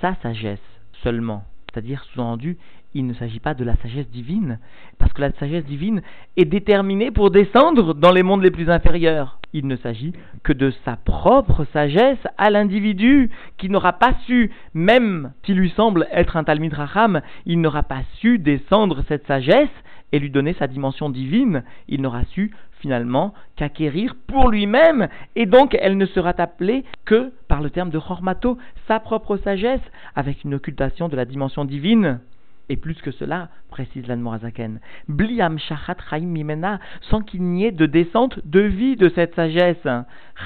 sa 0.00 0.14
sagesse 0.22 0.58
seulement. 1.02 1.44
C'est-à-dire, 1.72 2.04
sous-entendu, 2.04 2.56
il 2.94 3.06
ne 3.06 3.14
s'agit 3.14 3.38
pas 3.38 3.54
de 3.54 3.64
la 3.64 3.76
sagesse 3.76 4.08
divine, 4.10 4.58
parce 4.98 5.12
que 5.12 5.20
la 5.20 5.32
sagesse 5.32 5.64
divine 5.64 6.02
est 6.36 6.44
déterminée 6.44 7.10
pour 7.10 7.30
descendre 7.30 7.94
dans 7.94 8.10
les 8.10 8.24
mondes 8.24 8.42
les 8.42 8.50
plus 8.50 8.68
inférieurs. 8.68 9.38
Il 9.52 9.66
ne 9.66 9.76
s'agit 9.76 10.12
que 10.42 10.52
de 10.52 10.72
sa 10.84 10.96
propre 10.96 11.64
sagesse 11.72 12.18
à 12.38 12.50
l'individu, 12.50 13.30
qui 13.58 13.68
n'aura 13.68 13.92
pas 13.92 14.14
su, 14.26 14.50
même 14.74 15.32
s'il 15.44 15.56
lui 15.56 15.70
semble 15.70 16.08
être 16.12 16.36
un 16.36 16.44
Talmud 16.44 16.72
Raham, 16.72 17.20
il 17.46 17.60
n'aura 17.60 17.82
pas 17.82 18.02
su 18.18 18.38
descendre 18.38 19.02
cette 19.08 19.26
sagesse 19.26 19.68
et 20.12 20.18
lui 20.18 20.30
donner 20.30 20.54
sa 20.54 20.66
dimension 20.66 21.10
divine. 21.10 21.62
Il 21.88 22.02
n'aura 22.02 22.24
su 22.24 22.52
finalement 22.80 23.34
qu'acquérir 23.56 24.14
pour 24.26 24.50
lui-même, 24.50 25.08
et 25.36 25.46
donc 25.46 25.76
elle 25.80 25.96
ne 25.96 26.06
sera 26.06 26.34
appelée 26.38 26.84
que 27.04 27.32
par 27.48 27.60
le 27.60 27.70
terme 27.70 27.90
de 27.90 27.98
Chormato, 27.98 28.58
sa 28.88 29.00
propre 29.00 29.36
sagesse, 29.36 29.80
avec 30.14 30.44
une 30.44 30.54
occultation 30.54 31.08
de 31.08 31.16
la 31.16 31.24
dimension 31.24 31.64
divine. 31.64 32.20
Et 32.68 32.76
plus 32.76 32.94
que 33.02 33.10
cela, 33.10 33.48
précise 33.68 34.06
l'Anmorazaken, 34.06 34.78
Bliam 35.08 35.58
Shachat 35.58 35.96
Chaim 36.08 36.26
Mimena, 36.26 36.78
sans 37.10 37.20
qu'il 37.20 37.42
n'y 37.42 37.64
ait 37.64 37.72
de 37.72 37.86
descente 37.86 38.38
de 38.46 38.60
vie 38.60 38.94
de 38.94 39.08
cette 39.08 39.34
sagesse. 39.34 39.88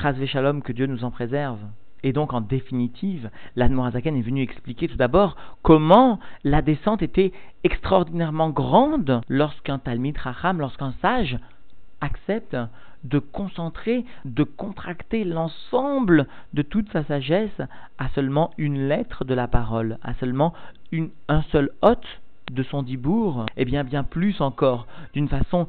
Chazve 0.03 0.25
Shalom, 0.25 0.63
que 0.63 0.73
Dieu 0.73 0.87
nous 0.87 1.05
en 1.05 1.11
préserve. 1.11 1.59
Et 2.03 2.13
donc, 2.13 2.33
en 2.33 2.41
définitive, 2.41 3.31
l'Anmorazaken 3.57 4.17
est 4.17 4.23
venu 4.23 4.43
expliquer 4.43 4.89
tout 4.89 4.97
d'abord 4.97 5.37
comment 5.63 6.19
la 6.45 6.63
descente 6.63 7.03
était 7.03 7.33
extraordinairement 7.63 8.51
grande 8.51 9.21
lorsqu'un 9.29 9.79
Talmid 9.79 10.17
Racham, 10.17 10.61
lorsqu'un 10.61 10.93
sage 11.01 11.39
accepte 12.01 12.57
de 13.05 13.19
concentrer, 13.19 14.05
de 14.25 14.45
contracter 14.45 15.25
l'ensemble 15.25 16.27
de 16.55 16.63
toute 16.63 16.91
sa 16.93 17.05
sagesse 17.05 17.61
à 17.99 18.09
seulement 18.11 18.53
une 18.57 18.89
lettre 18.89 19.25
de 19.25 19.35
la 19.35 19.47
parole, 19.47 19.99
à 20.03 20.15
seulement 20.15 20.55
un 21.29 21.43
seul 21.53 21.71
hôte 21.83 22.07
de 22.51 22.63
son 22.63 22.83
dibourg, 22.83 23.47
et 23.57 23.65
bien 23.65 23.85
bien 23.85 24.05
plus 24.05 24.41
encore, 24.41 24.87
d'une 25.13 25.29
façon 25.29 25.67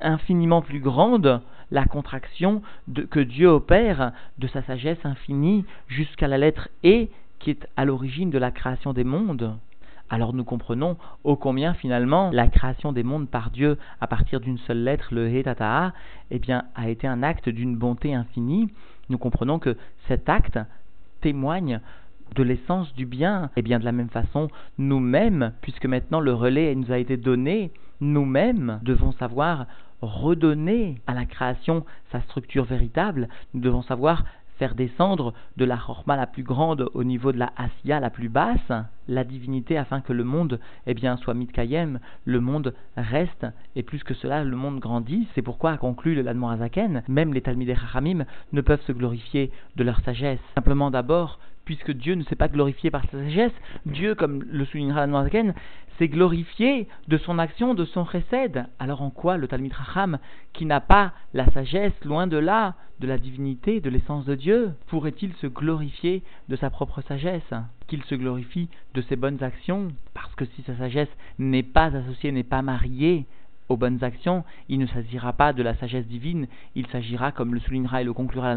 infiniment 0.00 0.62
plus 0.62 0.80
grande, 0.80 1.40
la 1.70 1.84
contraction 1.84 2.62
que 3.10 3.20
Dieu 3.20 3.48
opère 3.48 4.12
de 4.38 4.46
sa 4.48 4.62
sagesse 4.62 5.04
infinie 5.04 5.64
jusqu'à 5.88 6.28
la 6.28 6.38
lettre 6.38 6.68
E 6.84 7.08
qui 7.38 7.50
est 7.50 7.68
à 7.76 7.84
l'origine 7.84 8.30
de 8.30 8.38
la 8.38 8.50
création 8.50 8.92
des 8.92 9.04
mondes 9.04 9.56
alors 10.10 10.32
nous 10.32 10.44
comprenons 10.44 10.96
ô 11.24 11.36
combien 11.36 11.74
finalement 11.74 12.30
la 12.32 12.48
création 12.48 12.92
des 12.92 13.02
mondes 13.02 13.28
par 13.28 13.50
Dieu 13.50 13.78
à 14.00 14.06
partir 14.06 14.40
d'une 14.40 14.58
seule 14.58 14.82
lettre, 14.82 15.08
le 15.12 15.28
He 15.28 15.42
Tata'a, 15.42 15.92
eh 16.30 16.38
bien, 16.38 16.64
a 16.74 16.88
été 16.88 17.06
un 17.06 17.22
acte 17.22 17.48
d'une 17.48 17.76
bonté 17.76 18.14
infinie. 18.14 18.68
Nous 19.10 19.18
comprenons 19.18 19.58
que 19.58 19.76
cet 20.06 20.28
acte 20.28 20.58
témoigne 21.20 21.80
de 22.34 22.42
l'essence 22.42 22.94
du 22.94 23.06
bien. 23.06 23.46
Et 23.56 23.60
eh 23.60 23.62
bien 23.62 23.78
de 23.78 23.84
la 23.84 23.92
même 23.92 24.10
façon, 24.10 24.48
nous-mêmes, 24.78 25.52
puisque 25.60 25.86
maintenant 25.86 26.20
le 26.20 26.32
relais 26.32 26.74
nous 26.74 26.92
a 26.92 26.98
été 26.98 27.16
donné, 27.16 27.72
nous-mêmes 28.00 28.80
devons 28.82 29.12
savoir 29.12 29.66
redonner 30.00 31.00
à 31.06 31.14
la 31.14 31.24
création 31.24 31.84
sa 32.12 32.20
structure 32.22 32.64
véritable, 32.64 33.28
nous 33.52 33.60
devons 33.60 33.82
savoir 33.82 34.24
faire 34.58 34.74
descendre 34.74 35.32
de 35.56 35.64
la 35.64 35.76
chorma 35.76 36.16
la 36.16 36.26
plus 36.26 36.42
grande 36.42 36.88
au 36.94 37.04
niveau 37.04 37.32
de 37.32 37.38
la 37.38 37.52
asiya 37.56 38.00
la 38.00 38.10
plus 38.10 38.28
basse, 38.28 38.72
la 39.08 39.24
divinité 39.24 39.78
afin 39.78 40.00
que 40.00 40.12
le 40.12 40.24
monde 40.24 40.60
eh 40.86 40.94
bien, 40.94 41.16
soit 41.16 41.34
mitkayem, 41.34 42.00
le 42.24 42.40
monde 42.40 42.74
reste, 42.96 43.46
et 43.76 43.82
plus 43.82 44.02
que 44.04 44.14
cela, 44.14 44.44
le 44.44 44.56
monde 44.56 44.80
grandit. 44.80 45.26
C'est 45.34 45.42
pourquoi, 45.42 45.72
a 45.72 45.78
conclu 45.78 46.14
le 46.14 46.22
Ladmorazaken, 46.22 47.02
même 47.08 47.32
les 47.32 47.40
Talmidei 47.40 47.76
Chachamim 47.76 48.24
ne 48.52 48.60
peuvent 48.60 48.82
se 48.82 48.92
glorifier 48.92 49.50
de 49.76 49.84
leur 49.84 50.00
sagesse. 50.00 50.40
Simplement 50.54 50.90
d'abord, 50.90 51.38
puisque 51.68 51.92
Dieu 51.92 52.14
ne 52.14 52.22
s'est 52.22 52.34
pas 52.34 52.48
glorifié 52.48 52.90
par 52.90 53.04
sa 53.10 53.18
sagesse, 53.18 53.52
Dieu, 53.84 54.14
comme 54.14 54.42
le 54.42 54.64
soulignera 54.64 55.00
Ladmorazaken, 55.00 55.52
s'est 55.98 56.08
glorifié 56.08 56.88
de 57.08 57.18
son 57.18 57.38
action, 57.38 57.74
de 57.74 57.84
son 57.84 58.06
chesed. 58.06 58.64
Alors 58.78 59.02
en 59.02 59.10
quoi 59.10 59.36
le 59.36 59.48
Talmid 59.48 59.74
Racham, 59.74 60.18
qui 60.54 60.64
n'a 60.64 60.80
pas 60.80 61.12
la 61.34 61.44
sagesse, 61.50 61.92
loin 62.06 62.26
de 62.26 62.38
là, 62.38 62.74
de 63.00 63.06
la 63.06 63.18
divinité, 63.18 63.82
de 63.82 63.90
l'essence 63.90 64.24
de 64.24 64.34
Dieu, 64.34 64.70
pourrait-il 64.86 65.34
se 65.34 65.46
glorifier 65.46 66.22
de 66.48 66.56
sa 66.56 66.70
propre 66.70 67.02
sagesse 67.02 67.52
Qu'il 67.86 68.02
se 68.04 68.14
glorifie 68.14 68.70
de 68.94 69.02
ses 69.02 69.16
bonnes 69.16 69.42
actions? 69.42 69.88
Parce 70.14 70.34
que 70.36 70.46
si 70.46 70.62
sa 70.62 70.74
sagesse 70.74 71.14
n'est 71.38 71.62
pas 71.62 71.94
associée, 71.94 72.32
n'est 72.32 72.44
pas 72.44 72.62
mariée 72.62 73.26
aux 73.68 73.76
bonnes 73.76 74.02
actions, 74.02 74.42
il 74.70 74.78
ne 74.78 74.86
s'agira 74.86 75.34
pas 75.34 75.52
de 75.52 75.62
la 75.62 75.74
sagesse 75.74 76.06
divine, 76.06 76.46
il 76.74 76.86
s'agira, 76.86 77.30
comme 77.30 77.52
le 77.52 77.60
soulignera 77.60 78.00
et 78.00 78.04
le 78.04 78.14
conclura 78.14 78.54
la 78.54 78.56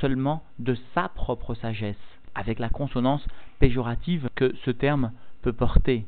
seulement 0.00 0.42
de 0.58 0.76
sa 0.94 1.08
propre 1.08 1.54
sagesse, 1.54 1.96
avec 2.34 2.58
la 2.58 2.68
consonance 2.68 3.26
péjorative 3.58 4.28
que 4.34 4.54
ce 4.64 4.70
terme 4.70 5.12
peut 5.42 5.52
porter 5.52 6.06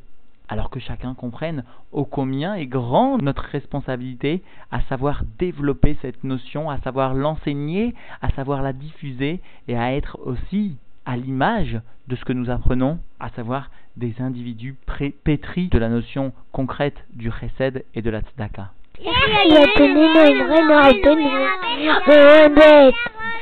alors 0.48 0.70
que 0.70 0.80
chacun 0.80 1.14
comprenne 1.14 1.64
ô 1.92 2.04
combien 2.04 2.54
est 2.54 2.66
grande 2.66 3.22
notre 3.22 3.42
responsabilité 3.42 4.42
à 4.70 4.80
savoir 4.82 5.22
développer 5.38 5.96
cette 6.02 6.22
notion, 6.24 6.70
à 6.70 6.78
savoir 6.78 7.14
l'enseigner, 7.14 7.94
à 8.22 8.30
savoir 8.30 8.62
la 8.62 8.72
diffuser 8.72 9.40
et 9.68 9.76
à 9.76 9.94
être 9.94 10.18
aussi 10.24 10.76
à 11.04 11.16
l'image 11.16 11.80
de 12.08 12.16
ce 12.16 12.24
que 12.24 12.32
nous 12.32 12.50
apprenons, 12.50 12.98
à 13.20 13.30
savoir 13.30 13.70
des 13.96 14.14
individus 14.20 14.76
pétris 15.24 15.68
de 15.68 15.78
la 15.78 15.88
notion 15.88 16.32
concrète 16.52 16.96
du 17.14 17.30
chesed 17.30 17.84
et 17.94 18.02
de 18.02 18.10
la 18.10 18.20
tzedaka. 18.20 18.70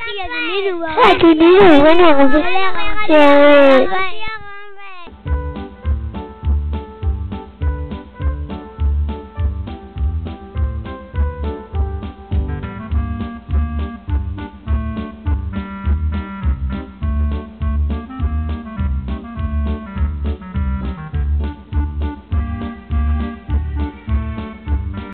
Il 0.07 0.17
y 0.17 0.21
a 0.21 0.29
des 0.29 0.43
mises 0.53 0.75
ou 0.75 0.81
pas 0.81 0.95
Ah, 1.03 1.15
des 1.15 1.35
mises, 1.35 1.83
ouais, 1.83 1.95
non, 1.95 2.11
on 2.21 2.31
peut 2.31 2.43
faire... 2.43 4.24